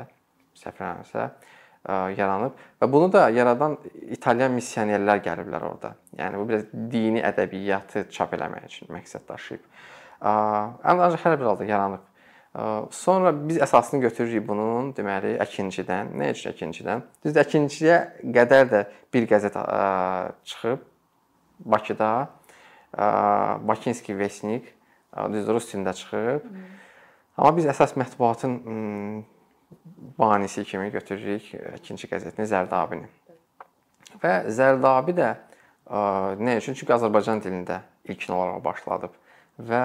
səhv 0.61 0.81
eləmirəmsə 0.81 1.29
yaranıb 2.17 2.53
və 2.81 2.88
bunu 2.93 3.11
da 3.12 3.27
yaradan 3.29 3.77
İtalyan 4.17 4.55
missionerlər 4.57 5.21
gəliblər 5.25 5.67
orada. 5.69 5.95
Yəni 6.17 6.38
bu 6.40 6.49
biraz 6.49 6.64
dini 6.73 7.21
ədəbiyyatı 7.29 8.07
çap 8.14 8.33
eləmək 8.33 8.71
üçün 8.71 8.88
məqsəd 8.95 9.27
daşıyıb. 9.29 9.67
Ancaq 10.25 11.19
hər 11.27 11.37
bir 11.40 11.51
halda 11.51 11.64
yaranıb. 11.69 12.07
Sonra 12.95 13.33
biz 13.35 13.59
əsasını 13.67 14.01
götürürük 14.07 14.47
bunun, 14.49 14.93
deməli, 14.95 15.35
əkinçidən. 15.43 16.14
Nə 16.14 16.31
üçün 16.33 16.53
əkinçidən? 16.53 17.03
Düzdür, 17.27 17.43
əkinçiyə 17.43 17.99
qədər 18.33 18.71
də 18.71 18.85
bir 19.12 19.29
qəzet 19.29 19.59
çıxıb 20.47 20.87
Bakıda. 21.64 22.31
Bakinski 22.95 24.14
Vesnik, 24.14 24.69
düzdür, 25.35 25.57
rus 25.59 25.67
dilində 25.73 25.93
çıxıb. 25.99 26.47
Amma 27.37 27.57
biz 27.57 27.67
əsas 27.67 27.97
mətbuatın 27.99 28.53
banisi 30.19 30.65
kimi 30.65 30.91
götürürük 30.95 31.51
əkinçi 31.75 32.09
qəzetini 32.11 32.47
Zərdabini. 32.51 33.09
Və 34.23 34.35
Zərdabi 34.55 35.15
də 35.17 35.35
nə 36.41 36.57
üçün? 36.61 36.77
Çünki 36.79 36.95
Azərbaycan 36.95 37.43
dilində 37.45 37.83
ilkin 38.09 38.35
olaraq 38.37 38.63
başladıb 38.65 39.17
və 39.59 39.83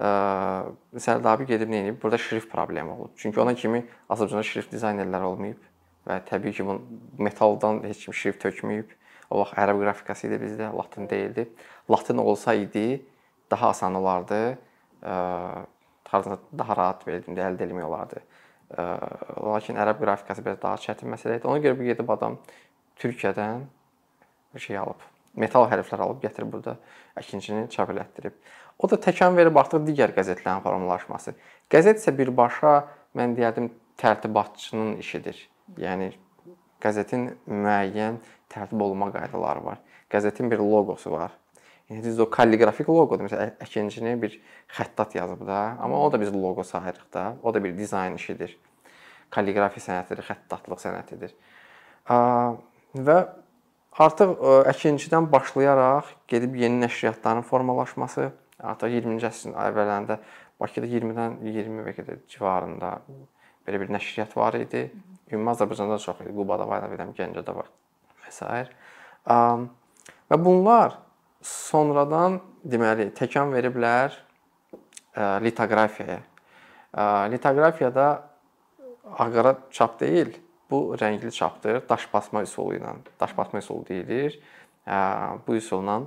Sərdabi 0.00 1.48
gedib 1.48 1.72
nə 1.72 1.82
edib? 1.84 1.98
Burada 2.02 2.18
şrift 2.18 2.50
problemi 2.52 2.92
olub. 2.94 3.12
Çünki 3.16 3.40
ona 3.40 3.54
kimi 3.54 3.82
Azərbaycanda 4.08 4.46
şrift 4.46 4.72
dizaynerləri 4.72 5.28
olmayıb 5.32 5.66
və 6.08 6.20
təbii 6.30 6.54
ki, 6.56 6.64
bu 6.64 6.78
metaldan 7.20 7.82
heç 7.84 8.06
kim 8.06 8.16
şrift 8.16 8.40
tökməyib. 8.44 8.96
O 9.30 9.42
vaxt 9.42 9.58
ərəb 9.62 9.78
qrafikası 9.82 10.26
idi 10.26 10.40
bizdə, 10.42 10.70
latın 10.74 11.08
deyildi. 11.10 11.44
Latın 11.90 12.18
olsaydı 12.18 13.00
daha 13.50 13.68
asan 13.68 13.94
olardı. 13.94 14.58
Harda 16.10 16.38
daha 16.58 16.74
rahat 16.76 17.04
belə 17.06 17.20
əldə 17.22 17.68
etmək 17.68 17.84
olardı. 17.86 18.22
Lakin 18.70 19.78
ərəb 19.82 19.98
qrafikası 20.02 20.44
biraz 20.46 20.60
daha 20.62 20.78
çətin 20.78 21.10
məsələ 21.10 21.40
idi. 21.40 21.48
Ona 21.50 21.62
görə 21.64 21.78
bu 21.78 21.88
gedib 21.88 22.10
adam 22.14 22.38
Türkiyədən 23.02 23.64
şey 24.58 24.78
alıb. 24.78 25.02
Metal 25.34 25.66
hərflər 25.70 26.04
alıb 26.04 26.22
gətirib 26.22 26.52
burada 26.52 26.76
əkincini 27.18 27.68
çap 27.70 27.90
elətdirib. 27.90 28.34
O 28.78 28.88
da 28.90 28.98
təkan 29.00 29.36
verib 29.36 29.58
artıq 29.60 29.82
digər 29.86 30.14
qəzetlərin 30.16 30.62
formalaşması. 30.64 31.34
Qəzet 31.70 32.00
isə 32.00 32.14
birbaşa 32.16 32.80
mən 33.18 33.34
deyərdim 33.38 33.70
tərtibatçının 34.00 34.96
işidir. 35.02 35.36
Yəni 35.78 36.12
qəzetin 36.82 37.28
müəyyən 37.46 38.18
tərtib 38.50 38.82
olunma 38.86 39.10
qaydaları 39.14 39.64
var. 39.66 39.82
Qəzetin 40.10 40.50
bir 40.50 40.62
loqosu 40.62 41.12
var. 41.12 41.34
Yəni 41.90 42.04
düz 42.04 42.20
o 42.22 42.28
kalliqrafik 42.30 42.88
loqodur. 42.88 43.26
Məsələn, 43.26 43.56
əkincini 43.64 44.14
bir 44.22 44.36
xəttat 44.76 45.16
yazıb 45.18 45.42
da, 45.46 45.76
amma 45.82 45.98
o 45.98 46.10
da 46.12 46.20
biz 46.22 46.32
loqo 46.34 46.64
sayırıq 46.64 47.12
da. 47.14 47.24
O 47.42 47.54
da 47.54 47.62
bir 47.64 47.76
dizayn 47.78 48.14
işidir. 48.14 48.56
Kalliqrafi 49.34 49.82
sənətidir, 49.82 50.26
xəttatlıq 50.28 50.82
sənətidir. 50.82 51.34
Və 53.08 53.18
artıq 54.06 54.36
əkincidən 54.70 55.26
başlayaraq 55.32 56.14
gedib 56.30 56.54
yeni 56.62 56.80
nəşriyyatların 56.84 57.42
formalaşması, 57.50 58.30
Artıq 58.60 58.92
20-ci 58.92 59.28
əsrin 59.28 59.54
əvvəllərində 59.56 60.18
Bakıda 60.60 60.88
20-dən 60.88 61.38
20 61.46 61.84
və 61.86 61.94
qədər 61.96 62.18
civarında 62.28 62.98
belə 63.66 63.80
bir 63.80 63.92
nəşriyyat 63.94 64.34
var 64.36 64.58
idi. 64.58 64.90
Ümumi 65.32 65.54
Azərbaycanda 65.54 65.96
da 65.96 66.02
çox 66.02 66.20
idi. 66.20 66.34
Qubada 66.36 66.66
var, 66.68 66.84
bilirəm, 66.90 67.14
Gəncədə 67.16 67.54
var 67.56 67.70
və 68.20 68.34
s. 68.34 68.66
Və 70.30 70.38
bunlar 70.44 70.98
sonradan 71.42 72.40
deməli 72.64 73.10
təkan 73.16 73.52
veriblər 73.54 74.14
litoqrafiyaya. 75.16 76.20
Litoqrafiyada 77.32 78.06
ağara 79.18 79.56
çap 79.70 80.00
deyil, 80.00 80.34
bu 80.70 80.94
rəngli 81.00 81.30
çapdır. 81.34 81.82
Daş 81.88 82.06
basma 82.12 82.42
üsulu 82.42 82.76
ilə, 82.78 82.94
daş 83.20 83.36
basma 83.36 83.58
üsulu 83.58 83.86
deyilir. 83.88 84.40
Bu 85.46 85.54
üsulla 85.56 86.02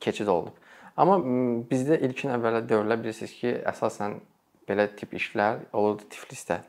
keçid 0.00 0.28
olunub. 0.28 0.56
Amma 0.96 1.16
bizdə 1.70 1.98
ilkin 2.04 2.32
əvvəllər 2.36 2.68
dövrlər 2.68 3.00
bilirsiniz 3.00 3.32
ki, 3.36 3.50
əsasən 3.68 4.18
belə 4.68 4.88
tip 4.96 5.12
işlər 5.16 5.66
olurdu 5.76 6.08
Tiflisdə, 6.12 6.60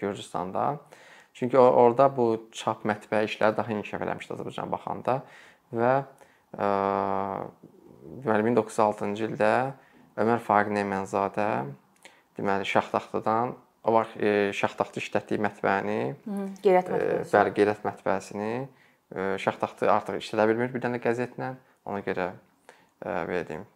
Gürcüstanda. 0.00 0.78
Çünki 1.34 1.58
orada 1.58 2.06
bu 2.16 2.48
çap 2.54 2.84
mətbəə 2.86 3.24
işləri 3.26 3.56
daha 3.56 3.72
inkişaf 3.74 4.02
eləmişdi 4.06 4.36
Azərbaycana 4.36 4.70
baxanda 4.70 5.16
və 5.74 5.94
deməli 6.54 8.42
1906-cı 8.50 9.28
ildə 9.30 9.52
Ömər 10.20 10.40
Faiq 10.44 10.70
Nemanzadə 10.74 11.48
deməli 12.38 12.64
Şaxtaxtadan 12.68 13.54
o 13.84 13.92
vaxt 13.92 14.16
Şaxtaxtı 14.56 15.02
işlətdiyi 15.02 15.42
mətbəəni, 15.44 16.00
Qeyrət 16.64 16.88
mətbəəsi. 16.94 17.30
Bəli, 17.34 17.50
Qeyrət 17.58 17.80
mətbəəsini 17.84 18.52
Şaxtaxtı 19.42 19.90
artıq 19.92 20.22
işlədə 20.22 20.44
bilmir 20.50 20.70
bir 20.72 20.80
dənə 20.86 20.98
qəzetlə. 21.02 21.54
Ona 21.84 22.00
görə 22.06 22.30
belə 23.04 23.42
deyim, 23.44 23.66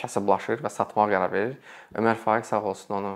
kasıblaşır 0.00 0.62
və 0.64 0.70
satmağa 0.72 1.08
qərar 1.10 1.30
verir. 1.34 1.58
Ömər 1.98 2.16
Faiq 2.22 2.48
sağ 2.48 2.62
olsun 2.70 2.96
onu 2.96 3.12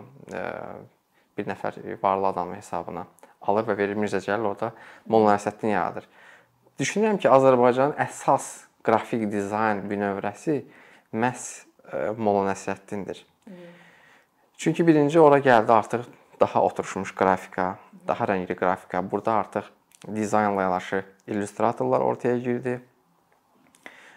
bir 1.38 1.49
nəfər 1.49 1.79
varlı 2.03 2.27
adamın 2.35 2.59
hesabına 2.61 3.07
alır 3.47 3.64
və 3.71 3.75
verir 3.79 3.97
Mirzə 3.97 4.21
Cəlil 4.25 4.47
orada 4.51 4.73
Nəsrəddin 5.09 5.71
yaradır. 5.73 6.05
Düşünürəm 6.77 7.16
ki, 7.23 7.31
Azərbaycanın 7.33 7.97
əsas 8.05 8.66
qrafik 8.87 9.27
dizayn 9.33 9.83
bünövrəsi 9.90 10.61
məhz 11.12 11.66
Molla 12.18 12.51
Nəsrəddindir. 12.51 13.20
Çünki 14.59 14.87
birinci 14.87 15.20
ora 15.20 15.38
gəldi 15.38 15.72
artıq 15.72 16.07
daha 16.40 16.62
oturmuş 16.62 17.12
qrafika, 17.14 17.77
daha 18.09 18.25
rəngli 18.25 18.57
qrafika. 18.59 19.03
Burada 19.11 19.33
artıq 19.42 19.70
dizaynla 20.14 20.62
yanaşı 20.62 21.05
illüstratorlar 21.27 22.01
ortaya 22.01 22.38
girdi 22.38 22.81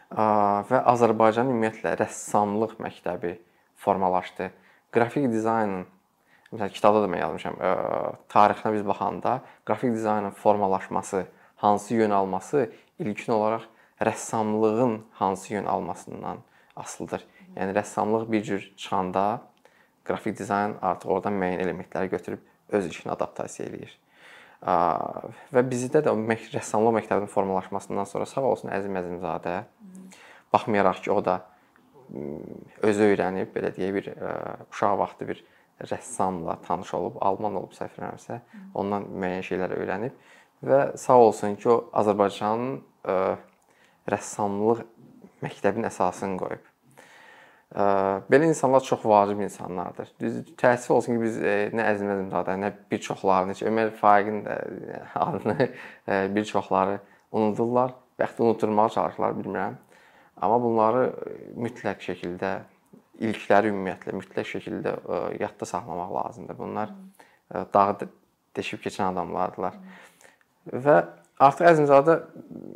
və 0.10 0.80
Azərbaycan 0.94 1.50
ümumiyyətlə 1.52 1.94
rəssamlıq 2.00 2.78
məktəbi 2.82 3.36
formalaşdı. 3.78 4.50
Qrafik 4.94 5.30
dizaynın 5.30 5.86
məsələn 6.50 6.72
kitabda 6.74 7.04
da 7.04 7.10
mən 7.12 7.22
yazmışam, 7.22 7.60
tarixinə 8.34 8.74
biz 8.74 8.86
baxanda 8.88 9.42
qrafik 9.66 9.94
dizaynın 9.94 10.32
formalaşması, 10.32 11.26
hansı 11.62 11.94
yön 11.94 12.10
alması 12.10 12.72
ilkin 13.00 13.34
olaraq 13.34 13.68
rəssamlığın 14.02 15.00
hansı 15.12 15.54
yön 15.54 15.66
almasından 15.66 16.38
asılıdır. 16.76 17.26
Yəni 17.56 17.74
rəssamlıq 17.76 18.32
bir 18.32 18.44
cür 18.44 18.74
çıxanda 18.78 19.42
qrafik 20.06 20.38
dizayn 20.40 20.78
artıq 20.82 21.12
oradan 21.12 21.36
müəyyən 21.36 21.64
elementləri 21.66 22.10
götürüb 22.10 22.40
öz 22.70 22.88
işinə 22.88 23.14
adaptasiya 23.16 23.68
eləyir. 23.70 23.94
Və 25.54 25.64
bizdə 25.72 26.04
də 26.06 26.14
rəssamlıq 26.56 26.98
məktəbinin 27.00 27.32
formalaşmasından 27.32 28.08
sonra 28.10 28.26
sağ 28.26 28.44
olsun 28.54 28.74
Əzim 28.76 28.98
Əzimzadə 29.00 29.62
baxmayaraq 30.54 31.04
ki, 31.06 31.12
o 31.12 31.24
da 31.26 31.42
özü 32.82 33.12
öyrənib, 33.14 33.54
belə 33.56 33.72
deyək, 33.76 33.94
bir 33.96 34.12
uşaq 34.70 34.98
vaxtı 35.00 35.28
bir 35.30 35.44
rəssamla 35.92 36.58
tanış 36.66 36.94
olub, 36.98 37.20
alman 37.22 37.56
olub 37.56 37.76
səhv 37.76 37.94
eləmirəmsə, 37.96 38.40
ondan 38.76 39.06
müəyyən 39.14 39.46
şeylər 39.48 39.76
öyrənib 39.78 40.18
və 40.66 40.80
sağ 41.00 41.20
olsun 41.28 41.56
ki, 41.56 41.70
o 41.70 41.78
Azərbaycanın 42.02 42.82
rəssamlıq 44.12 44.84
məktəbinin 45.44 45.88
əsasını 45.90 46.40
qoyub. 46.40 46.66
Belə 47.70 48.48
insanlar 48.50 48.82
çox 48.82 49.04
vacib 49.06 49.44
insanlardır. 49.46 50.10
Düz 50.20 50.40
təəssüf 50.58 50.96
olsun 50.96 51.16
ki, 51.16 51.22
biz 51.22 51.36
nə 51.78 51.86
Əzim 51.92 52.10
Əzimzadə, 52.16 52.56
nə 52.58 52.72
bir 52.90 53.02
çoxlarını, 53.06 53.54
heç 53.54 53.62
Ömər 53.70 53.92
Faiqin 54.00 54.42
də 54.48 54.56
adını 55.14 55.70
bir 56.34 56.50
çoxları 56.50 56.98
unudurlar. 57.32 57.94
Bəxti 58.20 58.42
unutturmağa 58.42 58.90
çalışırlar, 58.98 59.38
bilmirəm. 59.38 59.78
Amma 60.42 60.58
bunları 60.64 61.06
mütləq 61.62 62.02
şəkildə 62.10 62.56
ilkləri 63.22 63.70
ümumiyyətlə 63.70 64.18
mütləq 64.18 64.50
şəkildə 64.56 64.96
yadda 65.38 65.66
saxlamaq 65.70 66.14
lazımdır. 66.18 66.58
Bunlar 66.58 66.94
dağı 67.74 68.10
deşib 68.58 68.82
keçən 68.82 69.12
adamlardılar. 69.14 69.78
Və 70.74 70.98
artıq 71.38 71.70
Əzimzadə 71.70 72.18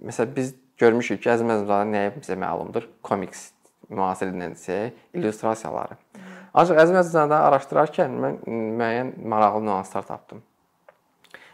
məsələn 0.05 0.35
biz 0.37 0.53
görmüşük 0.79 1.21
ki, 1.23 1.29
Əzim 1.33 1.51
Əzimzadə 1.53 1.89
nəyə 1.89 2.13
bizə 2.17 2.35
məlumdur? 2.39 2.87
Komiks 3.05 3.51
müasir 3.89 4.31
dildə 4.33 4.91
illüstrasiyaları. 5.13 5.97
Ancaq 6.53 6.79
Əzim 6.83 6.97
Əzimzadə 7.01 7.37
araşdırarkən 7.49 8.19
mən 8.23 8.35
müəyyən 8.79 9.13
maraqlı 9.29 9.63
nüanslar 9.65 10.05
tapdım. 10.07 10.43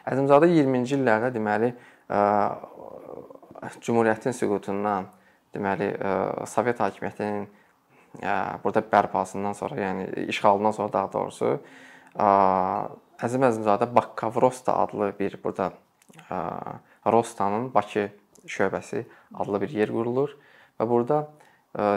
Əzimzadə 0.09 0.49
20-ci 0.51 0.97
illərdə 0.97 1.29
deməli 1.35 1.73
Cümhuriyyətin 3.83 4.33
süqutundan 4.35 5.09
deməli 5.55 5.91
Sovet 6.47 6.79
hakimiyyətinin 6.79 7.47
burada 8.63 8.81
bərpasından 8.91 9.53
sonra, 9.53 9.75
yəni 9.83 10.29
işğalından 10.31 10.73
sonra 10.77 10.93
daha 10.93 11.11
doğrusu 11.13 11.59
Əzim 13.19 13.43
Əzimzadə 13.49 13.89
Bakkavrosta 13.95 14.77
adlı 14.85 15.11
bir 15.19 15.37
burada 15.43 15.71
Rostanın 17.05 17.73
Bakı 17.73 18.09
şöbəsi 18.47 19.05
adlı 19.35 19.61
bir 19.61 19.75
yer 19.75 19.91
qurulur 19.91 20.35
və 20.79 20.87
burada 20.89 21.27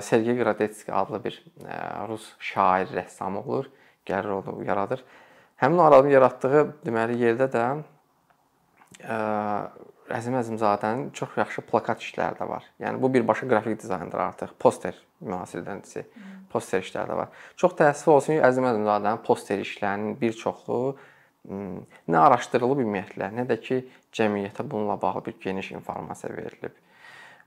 Sergey 0.03 0.37
Gradetski 0.37 0.93
adlı 0.93 1.23
bir 1.25 1.39
rus 2.09 2.33
şair, 2.39 2.91
rəssam 2.93 3.39
olur, 3.41 3.71
gəlir 4.07 4.35
onu 4.41 4.65
yaradır. 4.65 5.05
Həmin 5.63 5.79
o 5.79 5.85
adamın 5.87 6.11
yaratdığı 6.11 6.65
deməli 6.85 7.17
yerdə 7.23 7.47
də 7.53 7.67
Əzim 10.13 10.35
Əzimzadənin 10.37 11.13
çox 11.17 11.39
yaxşı 11.39 11.63
plakat 11.65 12.03
işləri 12.05 12.37
də 12.37 12.49
var. 12.49 12.67
Yəni 12.83 13.01
bu 13.01 13.09
birbaşa 13.15 13.47
qrafik 13.49 13.79
dizayndır 13.81 14.21
artıq. 14.21 14.51
Poster 14.61 14.99
mühasirəçisi, 15.25 16.03
poster 16.53 16.83
işləri 16.85 17.09
də 17.09 17.17
var. 17.17 17.31
Çox 17.57 17.73
təəssüf 17.79 18.11
olsun 18.13 18.35
ki, 18.35 18.43
Əzim 18.45 18.67
Əzimzadənin 18.69 19.23
poster 19.25 19.63
işlərinin 19.63 20.19
bir 20.21 20.37
çoxu 20.37 20.99
nə 21.49 22.19
araşdırılıb 22.19 22.83
ümumiyyətlə, 22.85 23.31
nə 23.39 23.47
də 23.49 23.57
ki, 23.63 23.81
cəmiyyətə 24.17 24.65
bununla 24.71 24.99
bağlı 25.03 25.25
bir 25.27 25.39
geniş 25.41 25.73
informasiya 25.79 26.37
verilib. 26.37 26.77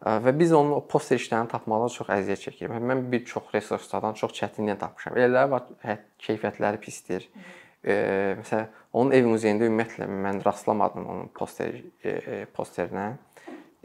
Və 0.06 0.34
biz 0.38 0.52
onun 0.54 0.76
o 0.76 0.82
poster 0.86 1.18
işlərini 1.18 1.50
tapmaqda 1.50 1.88
çox 1.94 2.10
əziyyət 2.14 2.42
çəkirik. 2.46 2.74
Mən 2.92 3.06
bir 3.12 3.24
çox 3.26 3.48
resurslardan 3.56 4.18
çox 4.20 4.36
çətinliklə 4.38 4.78
tapmışam. 4.82 5.16
Elələri 5.18 5.52
var, 5.54 5.70
hə, 5.86 5.96
keyfiyyətləri 6.26 6.82
pisdir. 6.84 7.30
E, 7.82 7.96
məsələn, 8.42 8.68
onun 8.98 9.16
ev 9.16 9.30
muzeyində 9.32 9.70
ümumiyyətlə 9.70 10.10
mən 10.10 10.44
rastlamadım 10.46 11.08
onun 11.14 11.32
poster 11.38 11.80
e, 12.04 12.44
posterinə. 12.58 13.14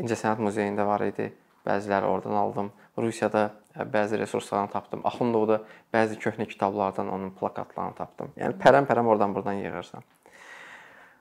İncəsənət 0.03 0.43
muzeyində 0.45 0.87
var 0.89 1.07
idi. 1.07 1.31
Bəziləri 1.65 2.09
oradan 2.09 2.37
aldım. 2.43 2.73
Rusiyada 2.99 3.51
bəzi 3.93 4.19
resurslardan 4.21 4.73
tapdım. 4.73 5.05
Axundovda 5.07 5.61
bəzi 5.95 6.19
köhnə 6.21 6.49
kitablardan 6.51 7.09
onun 7.13 7.33
plakatlarını 7.39 7.97
tapdım. 7.97 8.33
Yəni 8.41 8.59
pərəm-pərəm 8.61 9.09
oradan 9.15 9.37
buradan 9.37 9.63
yığırsan. 9.63 10.05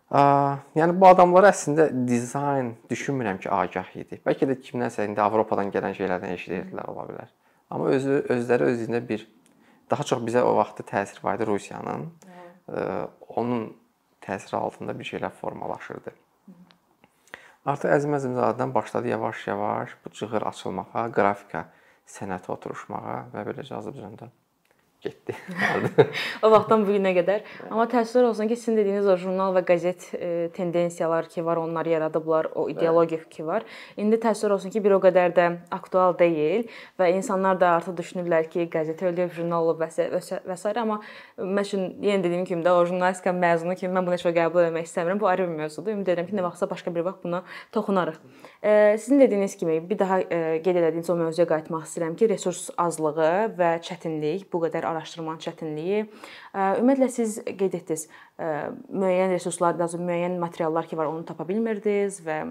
Yəni 0.10 0.96
bu 0.98 1.06
adamlar 1.06 1.52
əslində 1.52 1.90
dizayn 2.10 2.72
düşünmürəm 2.90 3.38
ki, 3.44 3.50
agah 3.54 3.92
idi. 3.94 4.18
Bəlkə 4.26 4.48
də 4.50 4.56
kimdənsə 4.58 5.06
indi 5.06 5.22
Avropadan 5.22 5.70
gələn 5.74 5.94
şeylərdən 5.98 6.34
eşidirdilər 6.34 6.90
ola 6.90 7.06
bilər. 7.12 7.30
Amma 7.70 7.92
özü 7.94 8.24
özləri 8.34 8.72
özündə 8.72 9.04
bir 9.06 9.28
daha 9.92 10.06
çox 10.10 10.24
bizə 10.26 10.42
o 10.42 10.56
vaxtda 10.58 10.88
təsir 10.90 11.22
var 11.22 11.38
idi 11.38 11.46
Rusiyanın. 11.46 12.08
Onun 13.38 13.70
təsiri 14.26 14.58
altında 14.58 14.98
bir 14.98 15.06
şeylər 15.12 15.38
formalaşırdı. 15.44 16.16
Artıq 17.70 17.94
Əzim 17.94 18.18
Əzimzadədən 18.18 18.74
başladı 18.74 19.14
yavaş-yavaş 19.14 19.94
bu 20.02 20.10
cığır 20.18 20.50
açılmağa, 20.50 21.06
qrafika 21.14 21.68
sənəti 22.10 22.50
oturuşmağa 22.50 23.18
və 23.36 23.46
beləcə 23.46 23.78
Azərbaycanda 23.78 24.32
getdi. 25.04 25.36
o 26.44 26.50
vaxtdan 26.52 26.84
bu 26.84 26.94
günə 26.96 27.14
qədər. 27.16 27.44
Amma 27.70 27.86
təəssüflər 27.92 28.30
olsun 28.30 28.50
ki, 28.50 28.58
sizin 28.60 28.80
dediyiniz 28.80 29.08
o 29.08 29.16
jurnal 29.20 29.54
və 29.56 29.64
qəzet 29.68 30.08
e, 30.18 30.30
tendensiyalar 30.56 31.30
ki 31.32 31.44
var, 31.46 31.62
onlar 31.62 31.88
yaradıblar, 31.88 32.52
o 32.60 32.68
ideologiya 32.72 33.24
ki 33.32 33.46
var. 33.48 33.66
İndi 33.98 34.20
təəssüflər 34.20 34.58
olsun 34.58 34.74
ki, 34.74 34.84
bir 34.84 34.98
o 34.98 35.00
qədər 35.04 35.32
də 35.38 35.48
aktual 35.76 36.18
deyil 36.20 36.68
və 37.00 37.12
insanlar 37.16 37.60
da 37.62 37.72
artıq 37.78 37.96
düşünürlər 38.02 38.50
ki, 38.52 38.68
qəzet 38.74 39.04
ölüb, 39.08 39.32
jurnal 39.36 39.70
olub 39.70 39.86
və 39.86 39.90
s. 39.90 40.74
amma 40.76 41.00
mən 41.38 41.64
üçün 41.64 41.88
yenə 42.04 42.24
dediyim 42.24 42.46
kimi 42.50 42.66
də 42.66 42.76
o 42.76 42.84
jurnalistika 42.86 43.32
məzunu 43.36 43.78
kimi 43.80 43.96
mən 43.96 44.08
bunu 44.08 44.18
heç 44.18 44.28
vaxt 44.28 44.38
qəbul 44.42 44.68
etmək 44.68 44.90
istəmirəm. 44.90 45.20
Bu 45.22 45.32
ayrı 45.32 45.48
bir 45.48 45.64
mövzudur. 45.64 45.96
Ümid 45.96 46.12
edirəm 46.12 46.28
ki, 46.28 46.36
nə 46.36 46.44
vaxtsa 46.44 46.70
başqa 46.70 46.94
bir 46.96 47.08
vaxt 47.08 47.24
buna 47.24 47.44
toxunarıq. 47.76 48.20
E, 48.64 48.98
sizin 49.00 49.20
dediyiniz 49.20 49.56
kimi 49.56 49.90
bir 49.90 50.00
daha 50.00 50.20
e, 50.20 50.62
qeyd 50.62 50.76
etdiyiniz 50.76 51.10
o 51.10 51.16
mövzuya 51.16 51.46
qayıtmaq 51.48 51.86
istəyirəm 51.88 52.16
ki, 52.20 52.28
resurs 52.30 52.66
azlığı 52.78 53.56
və 53.60 53.70
çətinlik 53.88 54.50
bu 54.52 54.60
qədər 54.66 54.84
araşdırmanın 54.90 55.40
çətinliyi. 55.46 56.02
Ümumiyyətlə 56.54 57.08
siz 57.14 57.38
qeyd 57.46 57.78
etdiniz, 57.80 58.10
müəyyən 58.40 59.32
resurslar, 59.32 59.80
daha 59.80 60.02
müəyyən 60.04 60.36
materiallar 60.44 60.92
ki 60.92 61.00
var, 61.00 61.08
onu 61.08 61.24
tapa 61.26 61.48
bilmirdiniz 61.48 62.20
və 62.26 62.42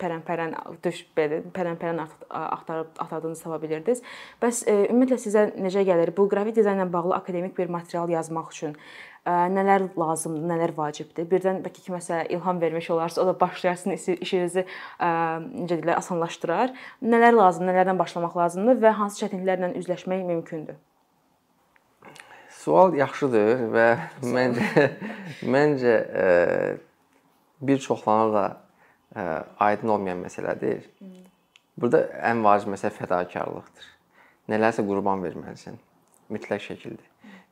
pərən-pərən 0.00 0.56
düş 0.84 1.02
belə 1.16 1.42
pərən-pərən 1.52 2.00
axtarıb 2.30 2.96
axtardığınızı 2.96 3.44
tapa 3.44 3.60
bilirdiniz. 3.60 4.00
Bəs 4.40 4.64
ümumiyyətlə 4.70 5.20
sizə 5.20 5.46
necə 5.60 5.84
gəlir 5.84 6.14
bu 6.16 6.28
qrafik 6.32 6.56
dizaynla 6.56 6.88
bağlı 6.92 7.14
akademik 7.20 7.58
bir 7.58 7.68
material 7.68 8.08
yazmaq 8.08 8.48
üçün 8.56 8.76
nələr 9.54 9.86
lazımdır, 9.98 10.44
nələr 10.50 10.72
vacibdir? 10.76 11.26
Birdən 11.30 11.60
bəlkə 11.64 11.82
kiməsə 11.86 12.20
ilham 12.34 12.60
vermiş 12.60 12.90
olarsa, 12.94 13.22
o 13.22 13.26
da 13.28 13.34
başlayarsın 13.40 13.96
işinizi 13.96 14.64
necə 14.66 15.74
deyirlər, 15.74 15.96
asanlaşdırar. 15.96 16.74
Nələr 17.02 17.36
lazımdır, 17.36 17.72
nələrdən 17.72 18.00
başlamaq 18.00 18.36
lazımdır 18.36 18.80
və 18.84 18.94
hansı 19.00 19.24
çətinliklərlə 19.24 19.74
üzləşmək 19.80 20.24
mümkündür? 20.30 20.78
Sual 22.60 22.94
yaxşıdır 22.98 23.66
və 23.74 23.86
məncə 24.34 24.88
məncə 25.56 25.94
bir 27.60 27.78
çoxlarına 27.78 28.32
da 28.34 28.44
aydın 29.58 29.88
olmayan 29.88 30.20
məsələdir. 30.24 30.84
Burada 31.80 32.04
ən 32.30 32.42
vacib 32.44 32.72
məsələ 32.74 32.92
fədakarlıqdır. 32.98 33.86
Nələrsə 34.50 34.84
qurban 34.86 35.22
verməlisən 35.24 35.78
mütləq 36.30 36.62
şəkildə. 36.68 37.06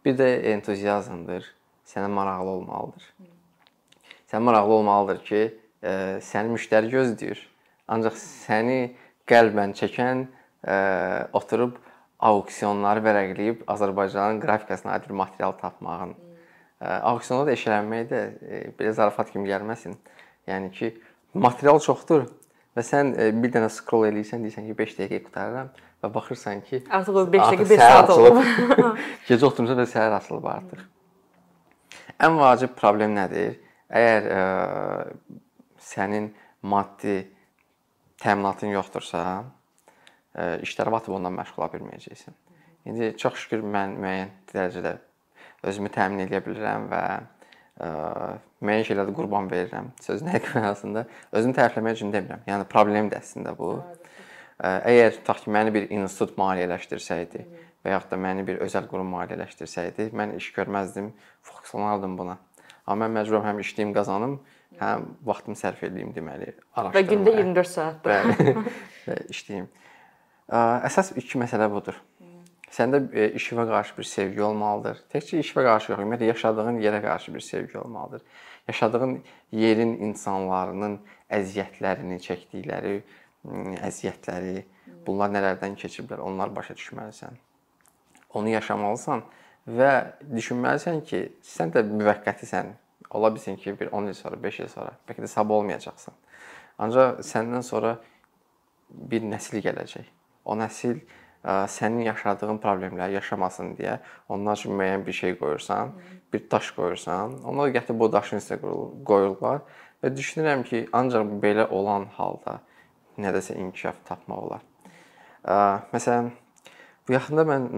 Bir 0.05 0.17
də 0.19 0.29
entuziazmdır. 0.55 1.47
Sənə 1.89 2.11
maraqlı 2.13 2.55
olmalıdır. 2.59 3.09
Sən 4.29 4.45
maraqlı 4.45 4.79
olmalıdır 4.81 5.21
ki, 5.25 5.43
ə, 5.81 5.93
səni 6.25 6.55
müştəri 6.55 6.93
gözləyir. 6.93 7.43
Ancaq 7.89 8.17
səni 8.21 8.81
qəlbən 9.29 9.75
çəkən 9.79 10.25
ə, 10.29 10.79
oturub 11.37 11.81
auksionları 12.19 13.05
vərəqləyib 13.05 13.67
Azərbaycanın 13.71 14.41
qrafikasına 14.43 14.97
aid 14.97 15.07
bir 15.09 15.21
material 15.23 15.55
tapmağın 15.61 16.17
auksionda 16.81 17.47
da 17.49 17.55
eşələnmək 17.55 18.11
də 18.11 18.21
e, 18.43 18.61
belə 18.79 18.93
zarafat 18.95 19.33
kimi 19.33 19.49
gəlməsin. 19.51 19.97
Yəni 20.49 20.71
ki, 20.75 20.93
material 21.35 21.81
çoxdur 21.83 22.29
və 22.79 22.85
sən 22.87 23.15
e, 23.19 23.31
bir 23.35 23.53
dənə 23.55 23.71
scroll 23.73 24.09
eləyirsən, 24.11 24.45
deyirsən 24.47 24.69
ki, 24.69 24.77
5 24.79 24.95
dəqiqə 25.01 25.25
qutaranam 25.27 25.73
və 26.05 26.13
baxırsan 26.15 26.63
ki, 26.69 26.85
artıq 27.01 27.19
o 27.19 27.27
5 27.33 27.43
dəqiqə 27.57 27.69
1 27.73 27.83
saat 27.83 28.15
olub. 28.15 28.39
Gecə 29.29 29.51
oturmusan 29.51 29.83
və 29.83 29.89
səhər 29.91 30.15
açılıb 30.21 30.47
artıq. 30.55 30.87
Ən 32.19 32.39
vacib 32.39 32.75
problem 32.79 33.15
nədir? 33.15 33.59
Əgər 33.89 34.27
ə, 34.29 34.39
e, 34.39 35.39
sənin 35.89 36.33
maddi 36.69 37.21
təminatın 38.19 38.75
yoxdursa, 38.75 39.23
işlərə 40.67 40.93
batıb 40.93 41.17
ondan 41.19 41.35
məşğul 41.39 41.63
ola 41.63 41.71
bilməyəcəksən. 41.73 42.37
İndi 42.89 43.11
çox 43.21 43.39
şükür 43.43 43.65
mən 43.67 43.97
müəyyən 44.01 44.31
dərəcədə 44.53 44.95
özümü 45.69 45.91
təmin 45.95 46.25
edə 46.27 46.41
bilirəm 46.45 46.87
və 46.93 47.03
ə, 47.85 47.89
müəyyən 48.63 48.87
şeylərdə 48.91 49.15
qurban 49.17 49.51
verirəm. 49.51 49.93
Sözün 50.05 50.31
həqiqi 50.33 50.59
mənasında 50.59 51.05
özümü 51.39 51.59
tərifləmək 51.59 51.99
üçün 51.99 52.13
demirəm. 52.15 52.45
Yəni 52.49 52.69
problemdir 52.71 53.21
əslində 53.21 53.55
bu. 53.59 53.75
Ə, 54.59 54.75
əgər 54.93 55.19
tutaq 55.19 55.43
ki, 55.45 55.53
məni 55.55 55.75
bir 55.75 55.89
institut 55.95 56.39
maliyyələşdirsəydi 56.41 57.45
və 57.85 57.95
yaxud 57.95 58.13
da 58.13 58.19
məni 58.21 58.45
bir 58.47 58.61
özəl 58.65 58.89
qurum 58.91 59.11
maliyyələşdirsəydi, 59.15 60.11
mən 60.19 60.37
iş 60.39 60.51
görməzdim, 60.57 61.13
fokuslanardım 61.47 62.17
buna. 62.19 62.39
Amma 62.87 63.07
mən 63.07 63.21
məcburam 63.21 63.47
həm 63.47 63.63
işləyim, 63.63 63.95
qazanım, 63.97 64.39
həm 64.81 65.07
vaxtımı 65.29 65.59
sərf 65.61 65.83
edeyim 65.89 66.13
deməli, 66.17 66.55
araşdırma. 66.75 66.99
Və 66.99 67.05
gündə 67.13 67.35
24 67.39 67.73
saatdır. 67.73 68.63
Və 69.09 69.19
işləyim. 69.35 69.69
Əsas 70.49 71.13
iki 71.21 71.41
məsələ 71.41 71.69
budur. 71.73 71.99
Səndə 72.73 73.01
e, 73.17 73.31
işə 73.39 73.57
qarşı 73.57 73.97
bir 73.97 74.05
sevgi 74.05 74.43
olmalıdır. 74.45 75.01
Təkcə 75.13 75.41
işə 75.41 75.65
qarşı 75.65 75.93
yox, 75.93 76.03
ümumiyyətlə 76.03 76.29
yaşadığın 76.29 76.81
yerə 76.85 77.01
qarşı 77.03 77.33
bir 77.35 77.45
sevgi 77.45 77.79
olmalıdır. 77.81 78.23
Yaşadığın 78.69 79.15
yerin 79.57 79.95
insanlarının 80.09 80.99
əziyyətlərini, 81.33 82.21
çəkdikləri 82.27 82.99
əziyyətləri, 83.89 84.65
bunlar 85.07 85.33
nələrdən 85.33 85.79
keçiblər, 85.81 86.21
onlar 86.21 86.53
başa 86.57 86.77
düşməlisən. 86.77 87.39
Onu 88.35 88.53
yaşamalısan 88.53 89.25
və 89.69 89.93
düşünməlisən 90.35 91.01
ki, 91.09 91.23
sən 91.45 91.73
də 91.75 91.85
müvəqqətisən. 91.89 92.75
Ola 93.17 93.33
bilsin 93.35 93.57
ki, 93.57 93.73
bir 93.81 93.93
10 93.93 94.11
il 94.11 94.15
sonra, 94.15 94.43
5 94.43 94.61
il 94.61 94.69
sonra, 94.69 94.93
bəlkə 95.09 95.25
də 95.25 95.33
sabah 95.33 95.63
olmayacaqsan. 95.63 96.15
Ancaq 96.79 97.25
səndən 97.25 97.65
sonra 97.65 97.97
bir 98.89 99.25
nəsil 99.25 99.63
gələcək 99.65 100.15
o 100.49 100.57
nəsil 100.57 101.01
sənin 101.71 102.09
yaşadığın 102.09 102.59
problemləri 102.63 103.15
yaşamasın 103.15 103.75
deyə 103.79 103.99
onlar 104.33 104.59
üçün 104.59 104.75
müəyyən 104.81 105.05
bir 105.07 105.17
şey 105.21 105.37
qoyursan, 105.39 105.93
bir 106.33 106.43
daş 106.51 106.73
qoyursan, 106.77 107.39
onlar 107.47 107.71
gətirib 107.77 108.01
bu 108.01 108.09
daşın 108.13 108.41
üstə 108.41 108.59
qoyurlar 108.61 109.63
və 110.03 110.13
düşünürəm 110.17 110.65
ki, 110.67 110.89
ancaq 110.93 111.31
belə 111.45 111.69
olan 111.71 112.09
halda 112.19 112.59
nədəsə 113.21 113.57
inkişaf 113.61 114.03
tapmaq 114.09 114.45
olar. 114.49 114.67
Məsələn, 115.95 116.33
bu 117.09 117.17
yaxında 117.17 117.45
mən 117.49 117.69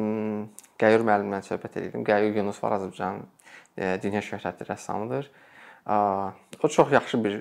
Qəyyur 0.81 1.05
müəllimlə 1.07 1.43
söhbət 1.47 1.79
edirdim. 1.79 2.05
Qəyyur 2.07 2.41
Yunus 2.41 2.63
var 2.63 2.79
Azərbaycanın 2.79 3.27
dünya 4.03 4.23
şöhrətli 4.25 4.67
rəssamıdır. 4.69 5.31
O 6.63 6.69
çox 6.69 6.93
yaxşı 6.93 7.21
bir 7.25 7.37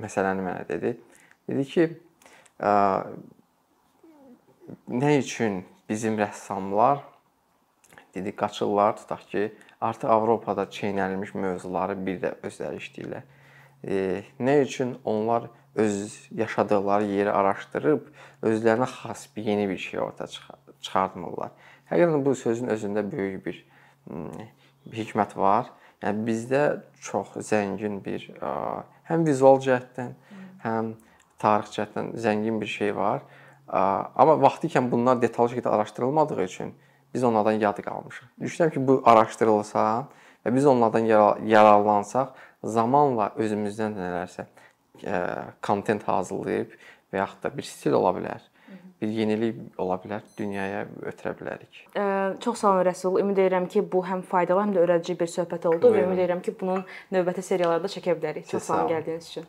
məsələni 0.00 0.44
mənə 0.44 0.64
dedi. 0.68 0.94
Dedi 1.48 1.64
ki, 1.68 1.86
nə 4.90 5.12
üçün 5.18 5.62
bizim 5.88 6.18
rəssamlar 6.18 7.04
dedi 8.14 8.34
qaçırlar, 8.36 8.96
tutaq 8.96 9.22
ki, 9.30 9.42
artıq 9.80 10.10
Avropada 10.10 10.66
çeynənilmiş 10.66 11.34
mövzuları 11.34 11.94
bir 12.06 12.20
də 12.22 12.34
özləri 12.46 12.80
işləyirlər. 12.82 13.22
E, 13.84 14.22
nə 14.40 14.60
üçün 14.64 14.96
onlar 15.04 15.46
öz 15.74 16.16
yaşadıkları 16.34 17.06
yeri 17.06 17.32
araşdırıb 17.32 18.08
özlərinə 18.42 18.88
xas 18.90 19.28
bir 19.36 19.44
yeni 19.44 19.68
bir 19.68 19.78
şey 19.78 20.00
ortaya 20.00 20.26
çıxartmırlar. 20.84 21.52
Həqiqətən 21.90 22.24
bu 22.24 22.34
sözün 22.34 22.70
özündə 22.74 23.04
böyük 23.12 23.46
bir, 23.46 23.60
bir 24.86 24.98
hikmət 25.04 25.36
var. 25.36 25.70
Yəni 26.00 26.24
bizdə 26.26 26.62
çox 27.04 27.34
zəngin 27.44 27.98
bir 28.04 28.24
həm 29.10 29.26
vizual 29.26 29.60
cəhətdən, 29.64 30.14
həm 30.64 30.94
tarix 31.40 31.74
cəhətdən 31.76 32.14
zəngin 32.16 32.60
bir 32.60 32.70
şey 32.70 32.94
var. 32.96 33.24
Amma 33.68 34.38
vaxtı 34.40 34.70
ikən 34.70 34.88
bunlar 34.90 35.20
detallı 35.22 35.54
şəkildə 35.54 35.68
araşdırılmadığı 35.68 36.42
üçün 36.44 36.72
biz 37.14 37.24
onlardan 37.24 37.60
yad 37.60 37.78
qalmışıq. 37.82 38.26
Düşünürəm 38.40 38.72
ki, 38.74 38.86
bu 38.86 39.02
araşdırılsa 39.04 39.84
və 40.46 40.54
biz 40.54 40.66
onlardan 40.66 41.04
yararlansaq, 41.46 42.32
zamanla 42.64 43.32
özümüzdən 43.36 43.96
də 43.96 44.06
nələrsə 44.06 44.46
kontent 45.62 46.06
hazırlayıb 46.08 46.72
və 47.12 47.22
yaxud 47.22 47.42
da 47.44 47.52
bir 47.56 47.66
stil 47.66 47.96
ola 47.98 48.12
bilər 48.16 48.49
bir 49.00 49.08
yenilik 49.08 49.56
ola 49.78 49.96
bilər, 50.02 50.24
dünyaya 50.38 50.82
ötürə 51.08 51.32
bilərik. 51.38 51.84
Ə, 51.96 52.04
çox 52.44 52.60
sağ 52.64 52.74
olun 52.74 52.84
Rəsul. 52.90 53.20
Ümid 53.22 53.38
edirəm 53.38 53.68
ki, 53.68 53.84
bu 53.92 54.02
həm 54.06 54.22
faydalı, 54.22 54.60
həm 54.66 54.74
də 54.76 54.84
öyrədici 54.84 55.16
bir 55.20 55.30
söhbət 55.36 55.66
oldu 55.70 55.86
Buyurun. 55.88 55.96
və 55.98 56.04
ümid 56.08 56.24
edirəm 56.24 56.42
ki, 56.44 56.54
bunun 56.60 56.84
növbəti 57.12 57.42
seriallarda 57.42 57.88
çəkə 57.96 58.16
bilərik. 58.20 58.46
Çox 58.50 58.68
sağ 58.68 58.82
olun 58.82 58.92
gəldiyiniz 58.94 59.30
üçün. 59.32 59.48